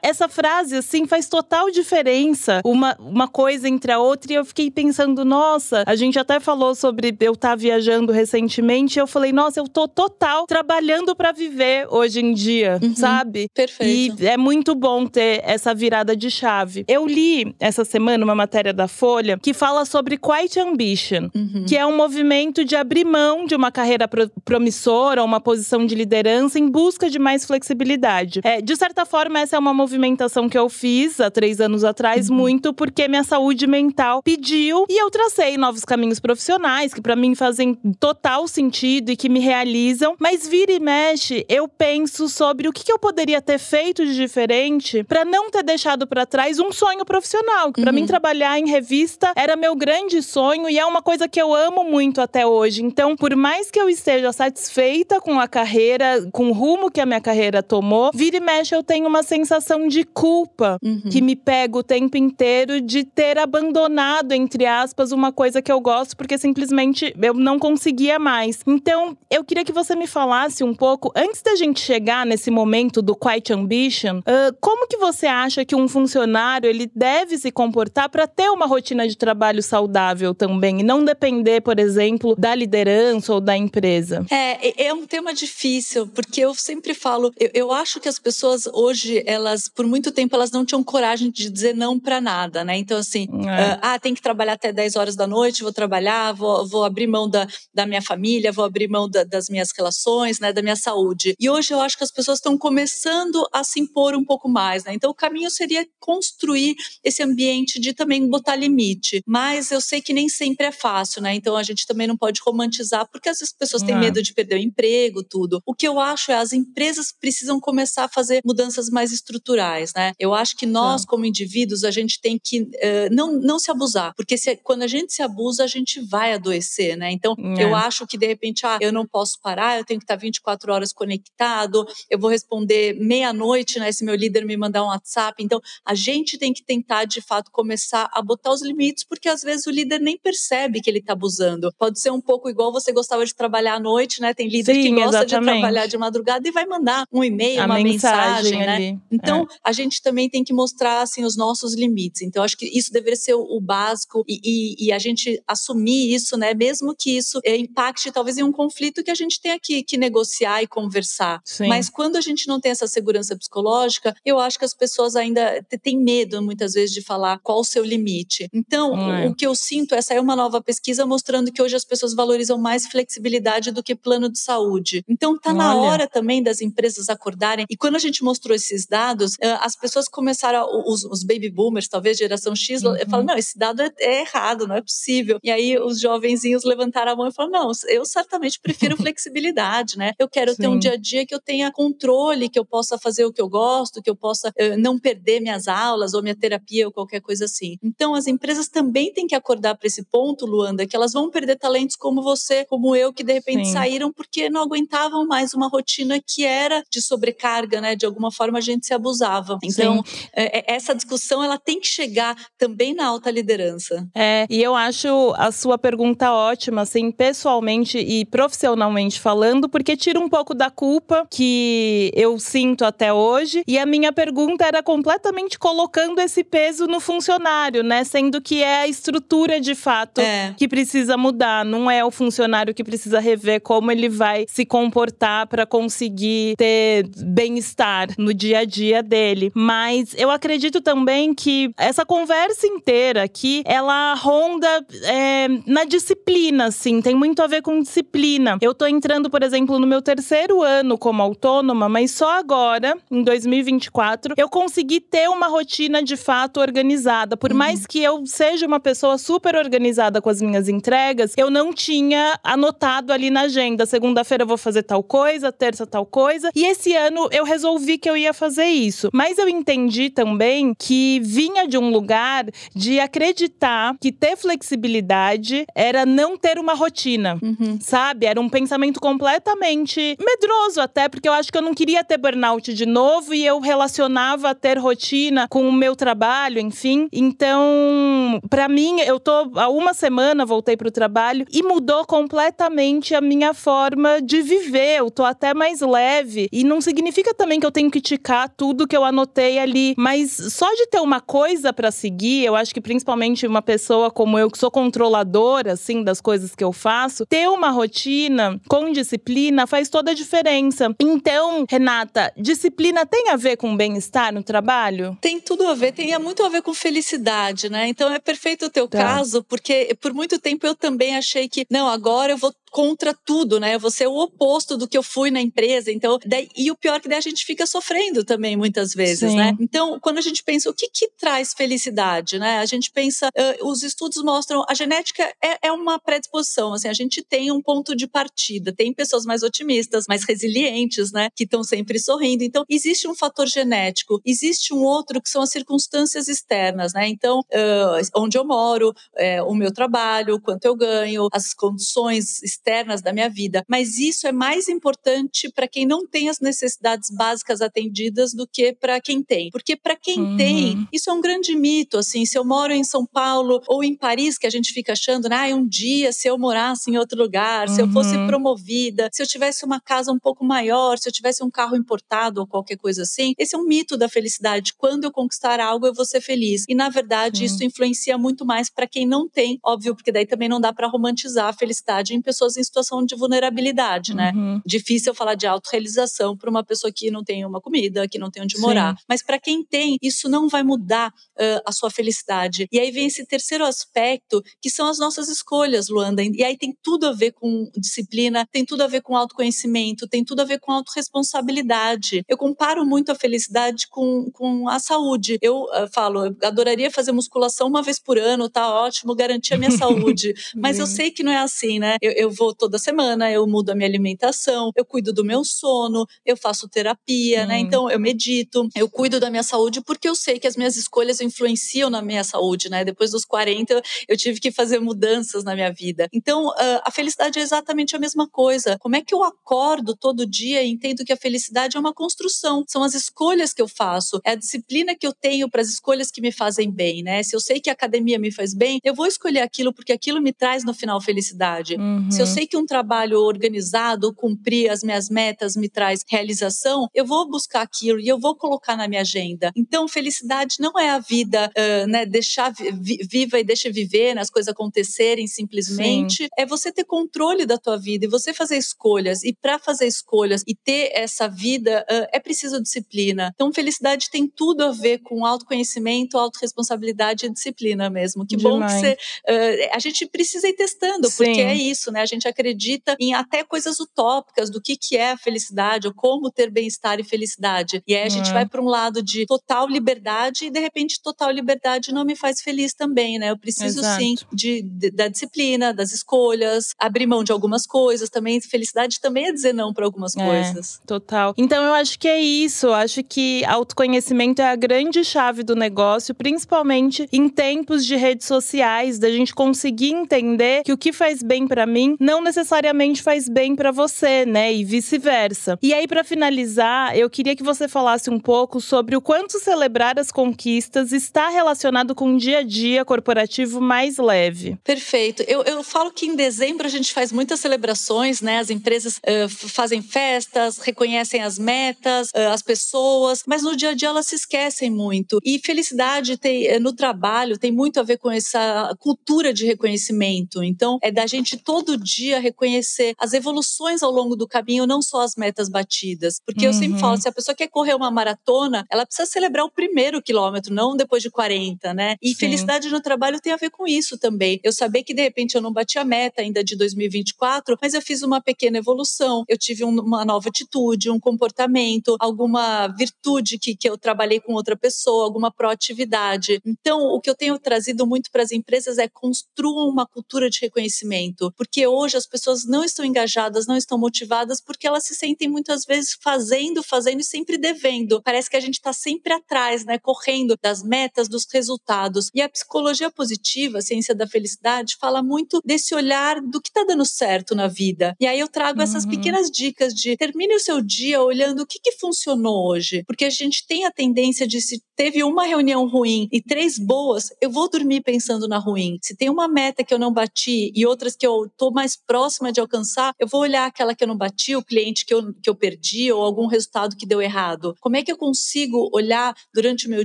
[0.03, 4.32] essa frase, assim, faz total diferença uma, uma coisa entre a outra.
[4.32, 8.99] E eu fiquei pensando: nossa, a gente até falou sobre eu estar tá viajando recentemente.
[8.99, 13.49] E eu falei: nossa, eu tô total trabalhando para viver hoje em dia, uhum, sabe?
[13.55, 14.22] Perfeito.
[14.22, 16.86] E é muito bom ter essa virada de chave.
[16.88, 21.64] Eu li essa semana uma matéria da Folha que fala sobre Quiet Ambition, uhum.
[21.66, 25.95] que é um movimento de abrir mão de uma carreira pro promissora, uma posição de
[25.95, 28.41] liderança em busca de mais flexibilidade.
[28.45, 32.28] É, de certa forma, essa é uma movimentação que eu fiz há três anos atrás,
[32.28, 32.37] uhum.
[32.37, 37.35] muito porque minha saúde mental pediu e eu tracei novos caminhos profissionais que para mim
[37.35, 40.14] fazem total sentido e que me realizam.
[40.18, 44.14] Mas vira e mexe, eu penso sobre o que, que eu poderia ter feito de
[44.14, 47.95] diferente para não ter deixado para trás um sonho profissional, que para uhum.
[47.97, 51.83] mim trabalhar em revista era meu grande sonho e é uma coisa que eu amo
[51.85, 52.85] muito até hoje.
[52.85, 57.07] Então, por mais que eu esteja satisfeita com a carreira, com o rumo que a
[57.07, 61.09] minha carreira tomou, vira e mexe eu tenho uma sensação de culpa uhum.
[61.11, 65.81] que me pega o tempo inteiro de ter abandonado, entre aspas, uma coisa que eu
[65.81, 68.61] gosto porque simplesmente eu não conseguia mais.
[68.66, 73.01] Então, eu queria que você me falasse um pouco, antes da gente chegar nesse momento
[73.01, 78.10] do Quiet Ambition, uh, como que você acha que um funcionário ele deve se comportar
[78.11, 83.33] para ter uma rotina de trabalho saudável também e não depender, por exemplo, da liderança
[83.35, 84.25] ou da empresa?
[84.31, 88.67] É, é um tema difícil, porque eu sempre falo, eu, eu acho que as pessoas
[88.67, 92.77] hoje, elas, por muito tempo, elas não tinham coragem de dizer não para nada, né?
[92.77, 93.75] Então, assim, é.
[93.75, 97.07] uh, ah, tem que trabalhar até 10 horas da noite, vou trabalhar, vou, vou abrir
[97.07, 100.77] mão da, da minha família, vou abrir mão da, das minhas relações, né, da minha
[100.77, 101.35] saúde.
[101.39, 104.85] E hoje eu acho que as pessoas estão começando a se impor um pouco mais,
[104.85, 104.93] né?
[104.95, 109.23] Então, o caminho seria construir esse ambiente de também botar limite.
[109.27, 111.35] Mas eu sei que nem sempre é fácil, né?
[111.35, 113.99] Então a gente também não pode romantizar, porque às vezes as pessoas têm é.
[113.99, 115.61] medo de perder o emprego, tudo.
[115.67, 120.13] O que eu acho é as empresas precisam começar a fazer mudanças mais estruturais, né?
[120.19, 121.07] Eu acho que nós, é.
[121.07, 122.69] como indivíduos, a gente tem que uh,
[123.13, 126.97] não, não se abusar, porque se, quando a gente se abusa, a gente vai adoecer,
[126.97, 127.13] né?
[127.13, 127.65] Então é.
[127.65, 130.73] eu acho que de repente, ah, eu não posso parar, eu tenho que estar 24
[130.73, 133.93] horas conectado, eu vou responder meia-noite, né?
[133.93, 135.43] Se meu líder me mandar um WhatsApp.
[135.43, 139.43] Então a gente tem que tentar de fato começar a botar os limites, porque às
[139.43, 141.72] vezes o líder nem percebe que ele está abusando.
[141.78, 144.34] Pode ser um pouco igual você gostava de trabalhar à noite, né?
[144.34, 145.55] Tem líder Sim, que gosta exatamente.
[145.55, 149.01] de trabalhar de madrugada e vai mandar um e-mail, uma mensagem, mensagem né?
[149.11, 149.47] Então, é.
[149.64, 152.22] a gente também tem que mostrar assim os nossos limites.
[152.22, 156.14] Então, acho que isso deveria ser o, o básico e, e, e, a gente assumir
[156.14, 156.55] isso, né?
[156.55, 159.97] Mesmo que isso é, impacte talvez em um conflito que a gente tenha que, que
[159.97, 161.41] negociar e conversar.
[161.45, 161.68] Sim.
[161.68, 165.64] Mas quando a gente não tem essa segurança psicológica, eu acho que as pessoas ainda
[165.82, 168.49] têm medo muitas vezes de falar qual o seu limite.
[168.53, 169.26] Então, é.
[169.28, 172.59] o que eu sinto é sair uma nova pesquisa mostrando que hoje as pessoas valorizam
[172.59, 175.05] mais flexibilidade do que plano de saúde.
[175.09, 175.59] Então, tá Olha.
[175.59, 177.66] na hora também das empresas acordarem.
[177.68, 182.18] E quando a gente mostrou esses dados, as pessoas começaram, os, os baby boomers, talvez
[182.18, 182.97] geração X, uhum.
[183.09, 185.39] falam: não, esse dado é, é, errado, não é possível.
[185.43, 190.12] E aí os jovenzinhos levantaram a mão e falaram: não, eu certamente prefiro flexibilidade, né?
[190.18, 190.62] Eu quero Sim.
[190.62, 193.41] ter um dia a dia que eu tenha controle, que eu possa fazer o que
[193.41, 197.20] eu gosto, que eu possa uh, não perder minhas aulas ou minha terapia ou qualquer
[197.20, 197.70] coisa assim.
[197.71, 197.79] Ruim.
[197.83, 201.57] Então, as empresas também têm que acordar para esse ponto, Luanda, que elas vão perder
[201.57, 203.73] talentos como você, como eu, que de repente Sim.
[203.73, 207.95] saíram porque não aguentavam mais uma rotina que era de sobrecarga, né?
[207.95, 209.59] De alguma forma a gente se abusava.
[209.62, 210.03] Então,
[210.35, 214.07] é, é, essa discussão ela tem que chegar também na alta liderança.
[214.14, 220.18] É, e eu acho a sua pergunta ótima, assim, pessoalmente e profissionalmente falando, porque tira
[220.18, 223.62] um pouco da culpa que eu sinto até hoje.
[223.66, 228.05] E a minha pergunta era completamente colocando esse peso no funcionário, né?
[228.05, 230.55] Sendo que é a estrutura de fato é.
[230.57, 235.47] que precisa mudar, não é o funcionário que precisa rever como ele vai se comportar
[235.47, 239.51] para conseguir ter bem-estar no dia a dia dele.
[239.55, 244.69] Mas eu acredito também que essa conversa inteira aqui, ela ronda
[245.05, 248.59] é, na disciplina, assim, tem muito a ver com disciplina.
[248.61, 253.23] Eu tô entrando, por exemplo, no meu terceiro ano como autônoma, mas só agora, em
[253.23, 257.37] 2024, eu consegui ter uma rotina de fato organizada.
[257.41, 257.59] Por uhum.
[257.59, 262.38] mais que eu seja uma pessoa super organizada com as minhas entregas, eu não tinha
[262.45, 263.86] anotado ali na agenda.
[263.86, 266.51] Segunda-feira eu vou fazer tal coisa, terça tal coisa.
[266.55, 269.09] E esse ano eu resolvi que eu ia fazer isso.
[269.12, 276.05] Mas eu entendi também que vinha de um lugar de acreditar que ter flexibilidade era
[276.05, 277.78] não ter uma rotina, uhum.
[277.80, 278.26] sabe?
[278.26, 282.74] Era um pensamento completamente medroso até, porque eu acho que eu não queria ter burnout
[282.74, 287.09] de novo e eu relacionava ter rotina com o meu trabalho, enfim.
[287.31, 293.20] Então, para mim, eu tô há uma semana voltei pro trabalho e mudou completamente a
[293.20, 294.99] minha forma de viver.
[294.99, 298.87] Eu tô até mais leve e não significa também que eu tenho que ticar tudo
[298.87, 302.81] que eu anotei ali, mas só de ter uma coisa para seguir, eu acho que
[302.81, 307.49] principalmente uma pessoa como eu que sou controladora assim das coisas que eu faço, ter
[307.49, 310.93] uma rotina com disciplina faz toda a diferença.
[310.99, 315.16] Então, Renata, disciplina tem a ver com bem-estar no trabalho?
[315.20, 317.20] Tem tudo a ver, tem muito a ver com felicidade,
[317.68, 317.89] né?
[317.89, 318.99] Então é perfeito o teu tá.
[318.99, 323.59] caso, porque por muito tempo eu também achei que não, agora eu vou contra tudo,
[323.59, 323.77] né?
[323.77, 325.91] Vou ser o oposto do que eu fui na empresa.
[325.91, 329.31] Então, daí, e o pior é que daí a gente fica sofrendo também muitas vezes,
[329.31, 329.37] Sim.
[329.37, 329.57] né?
[329.61, 332.59] Então, quando a gente pensa o que que traz felicidade, né?
[332.59, 336.93] A gente pensa, uh, os estudos mostram, a genética é, é, uma predisposição, assim, a
[336.93, 338.73] gente tem um ponto de partida.
[338.73, 341.29] Tem pessoas mais otimistas, mais resilientes, né?
[341.35, 342.45] Que estão sempre sorrindo.
[342.45, 347.09] Então, existe um fator genético, existe um outro que são as circunstâncias externas, né?
[347.09, 352.60] Então, uh, onde eu moro, uh, o meu trabalho, quanto eu ganho, as condições externas
[353.03, 353.65] da minha vida.
[353.69, 358.73] Mas isso é mais importante para quem não tem as necessidades básicas atendidas do que
[358.73, 359.51] para quem tem.
[359.51, 360.37] Porque para quem uhum.
[360.37, 361.99] tem, isso é um grande mito.
[361.99, 365.27] Assim, se eu moro em São Paulo ou em Paris, que a gente fica achando,
[365.31, 367.75] ah, um dia se eu morasse em outro lugar, uhum.
[367.75, 368.27] se eu fosse uhum.
[368.27, 372.41] promovida, se eu tivesse uma casa um pouco maior, se eu tivesse um carro importado
[372.41, 374.75] ou qualquer coisa assim, esse é um mito da felicidade.
[374.75, 376.65] Quando eu conquistar algo, eu vou ser feliz.
[376.69, 380.49] E na verdade, isso influencia muito mais para quem não tem, óbvio, porque daí também
[380.49, 384.33] não dá para romantizar a felicidade em pessoas pessoas em situação de vulnerabilidade, né?
[384.35, 384.61] Uhum.
[384.67, 388.43] Difícil falar de autorrealização para uma pessoa que não tem uma comida, que não tem
[388.43, 388.63] onde Sim.
[388.63, 388.97] morar.
[389.09, 392.67] Mas para quem tem, isso não vai mudar uh, a sua felicidade.
[392.73, 396.23] E aí vem esse terceiro aspecto, que são as nossas escolhas, Luanda.
[396.23, 400.25] E aí tem tudo a ver com disciplina, tem tudo a ver com autoconhecimento, tem
[400.25, 402.23] tudo a ver com autorresponsabilidade.
[402.29, 405.39] Eu comparo muito a felicidade com, com a saúde.
[405.41, 409.59] Eu uh, falo, eu adoraria fazer musculação uma vez por ano, tá ótimo, garantir a
[409.59, 410.35] minha saúde.
[410.57, 411.97] Mas eu sei que não é assim, né?
[412.01, 416.07] Eu, eu vou toda semana, eu mudo a minha alimentação, eu cuido do meu sono,
[416.24, 417.59] eu faço terapia, né?
[417.59, 421.20] Então eu medito, eu cuido da minha saúde porque eu sei que as minhas escolhas
[421.20, 422.82] influenciam na minha saúde, né?
[422.82, 426.09] Depois dos 40, eu tive que fazer mudanças na minha vida.
[426.14, 426.51] Então,
[426.82, 428.78] a felicidade é exatamente a mesma coisa.
[428.80, 432.64] Como é que eu acordo todo dia e entendo que a felicidade é uma construção?
[432.66, 436.11] São as escolhas que eu faço, é a disciplina que eu tenho para as escolhas
[436.11, 437.22] que me fazem bem, né?
[437.22, 440.22] Se eu sei que a academia me faz bem, eu vou escolher aquilo porque aquilo
[440.22, 441.74] me traz no final felicidade.
[441.74, 442.11] Uhum.
[442.11, 447.05] Se eu sei que um trabalho organizado, cumprir as minhas metas me traz realização, eu
[447.05, 449.51] vou buscar aquilo e eu vou colocar na minha agenda.
[449.57, 454.20] Então, felicidade não é a vida, uh, né, deixar vi viva e deixa viver, né,
[454.20, 456.24] as coisas acontecerem simplesmente.
[456.24, 456.28] Sim.
[456.39, 459.24] É você ter controle da tua vida e você fazer escolhas.
[459.24, 463.33] E para fazer escolhas e ter essa vida, uh, é preciso disciplina.
[463.35, 468.26] Então, felicidade tem tudo a ver com autoconhecimento, autorresponsabilidade e disciplina mesmo.
[468.26, 468.53] Que Demais.
[468.53, 468.93] bom que você.
[469.28, 471.24] Uh, a gente precisa ir testando, Sim.
[471.24, 472.01] porque é isso, né?
[472.01, 475.95] A gente gente acredita em até coisas utópicas do que, que é a felicidade, ou
[475.95, 477.83] como ter bem-estar e felicidade.
[477.87, 478.35] E aí a gente uhum.
[478.35, 482.43] vai para um lado de total liberdade e de repente total liberdade não me faz
[482.43, 483.31] feliz também, né?
[483.31, 484.03] Eu preciso Exato.
[484.03, 488.41] sim de, de, da disciplina, das escolhas, abrir mão de algumas coisas também.
[488.41, 490.81] Felicidade também é dizer não para algumas é, coisas.
[490.87, 491.35] Total.
[491.37, 492.66] Então eu acho que é isso.
[492.66, 498.27] Eu acho que autoconhecimento é a grande chave do negócio, principalmente em tempos de redes
[498.27, 503.29] sociais, da gente conseguir entender que o que faz bem para mim não necessariamente faz
[503.29, 504.53] bem para você, né?
[504.53, 505.59] E vice-versa.
[505.63, 509.99] E aí para finalizar, eu queria que você falasse um pouco sobre o quanto celebrar
[509.99, 514.57] as conquistas está relacionado com um dia a dia corporativo mais leve.
[514.65, 515.23] Perfeito.
[515.29, 518.39] Eu, eu falo que em dezembro a gente faz muitas celebrações, né?
[518.39, 523.75] As empresas uh, fazem festas, reconhecem as metas, uh, as pessoas, mas no dia a
[523.75, 525.21] dia elas se esquecem muito.
[525.23, 530.43] E felicidade tem, no trabalho tem muito a ver com essa cultura de reconhecimento.
[530.43, 531.89] Então, é da gente todo dia
[532.20, 536.20] reconhecer as evoluções ao longo do caminho, não só as metas batidas.
[536.24, 536.53] Porque uhum.
[536.53, 537.01] eu sempre falo, uhum.
[537.01, 541.03] se a pessoa quer correr uma maratona, ela precisa celebrar o primeiro quilômetro, não depois
[541.03, 541.97] de 40, né?
[542.03, 542.14] E Sim.
[542.14, 544.41] felicidade no trabalho tem a ver com isso também.
[544.43, 547.82] Eu saber que de repente eu não bati a meta ainda de 2024, mas eu
[547.82, 553.57] fiz uma pequena evolução, eu tive um, uma nova atitude, um comportamento, alguma virtude que,
[553.57, 556.41] que eu trabalhei com outra pessoa, alguma proatividade.
[556.45, 560.41] Então, o que eu tenho trazido muito para as empresas é construam uma cultura de
[560.41, 565.28] reconhecimento, porque hoje as pessoas não estão engajadas, não estão motivadas, porque elas se sentem
[565.28, 568.03] muitas vezes fazendo, fazendo e sempre devendo.
[568.03, 572.11] Parece que a gente está sempre atrás, né, correndo das metas, dos resultados.
[572.14, 576.64] E a psicologia positiva, a ciência da felicidade, fala muito desse olhar do que está
[576.64, 577.95] dando certo na vida.
[578.01, 578.64] E aí eu trago uhum.
[578.64, 583.05] essas pequenas dicas de termine o seu dia olhando o que, que funcionou hoje, porque
[583.05, 587.31] a gente tem a tendência de se teve uma reunião ruim e três boas, eu
[587.31, 588.78] vou dormir pensando na ruim.
[588.83, 592.33] Se tem uma meta que eu não bati e outras que eu tô mais próxima
[592.33, 595.29] de alcançar, eu vou olhar aquela que eu não bati, o cliente que eu, que
[595.29, 597.55] eu perdi ou algum resultado que deu errado.
[597.61, 599.85] Como é que eu consigo olhar durante o meu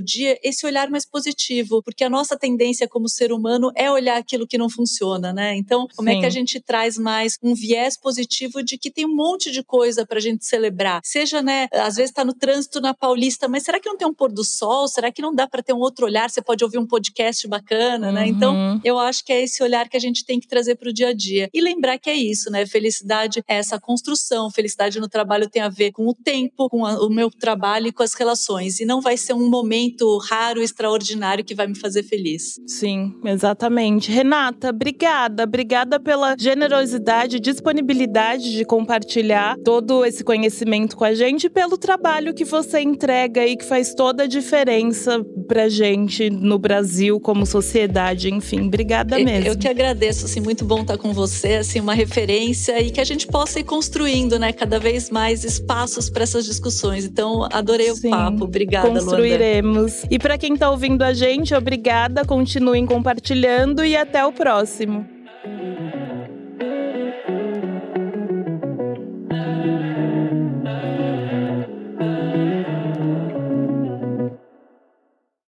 [0.00, 1.82] dia esse olhar mais positivo?
[1.82, 5.56] Porque a nossa tendência como ser humano é olhar aquilo que não funciona, né?
[5.56, 6.16] Então, como Sim.
[6.16, 9.62] é que a gente traz mais um viés positivo de que tem um monte de
[9.62, 11.00] coisa para a gente celebrar?
[11.04, 14.14] Seja, né, às vezes está no trânsito na Paulista, mas será que não tem um
[14.14, 14.88] pôr do sol?
[14.88, 16.30] Será que não dá para ter um outro olhar?
[16.30, 18.26] Você pode ouvir um podcast bacana, né?
[18.26, 18.66] Então, uhum.
[18.66, 20.92] Então, eu acho que é esse olhar que a gente tem que trazer para o
[20.92, 21.48] dia a dia.
[21.52, 22.66] E lembrar que é isso, né?
[22.66, 26.98] Felicidade é essa construção, felicidade no trabalho tem a ver com o tempo, com a,
[27.04, 28.80] o meu trabalho e com as relações.
[28.80, 32.58] E não vai ser um momento raro, extraordinário que vai me fazer feliz.
[32.66, 34.10] Sim, exatamente.
[34.10, 35.44] Renata, obrigada.
[35.44, 42.44] Obrigada pela generosidade, disponibilidade de compartilhar todo esse conhecimento com a gente, pelo trabalho que
[42.44, 48.66] você entrega e que faz toda a diferença pra gente no Brasil como sociedade, enfim.
[48.66, 49.50] Obrigada mesmo.
[49.50, 53.04] Eu que agradeço, assim, muito bom estar com você, assim, uma referência e que a
[53.04, 57.04] gente possa ir construindo, né, cada vez mais espaços para essas discussões.
[57.04, 58.44] Então, adorei Sim, o papo.
[58.44, 59.92] Obrigada, Construiremos.
[59.94, 60.08] Luanda.
[60.10, 65.04] E para quem está ouvindo a gente, obrigada, continuem compartilhando e até o próximo.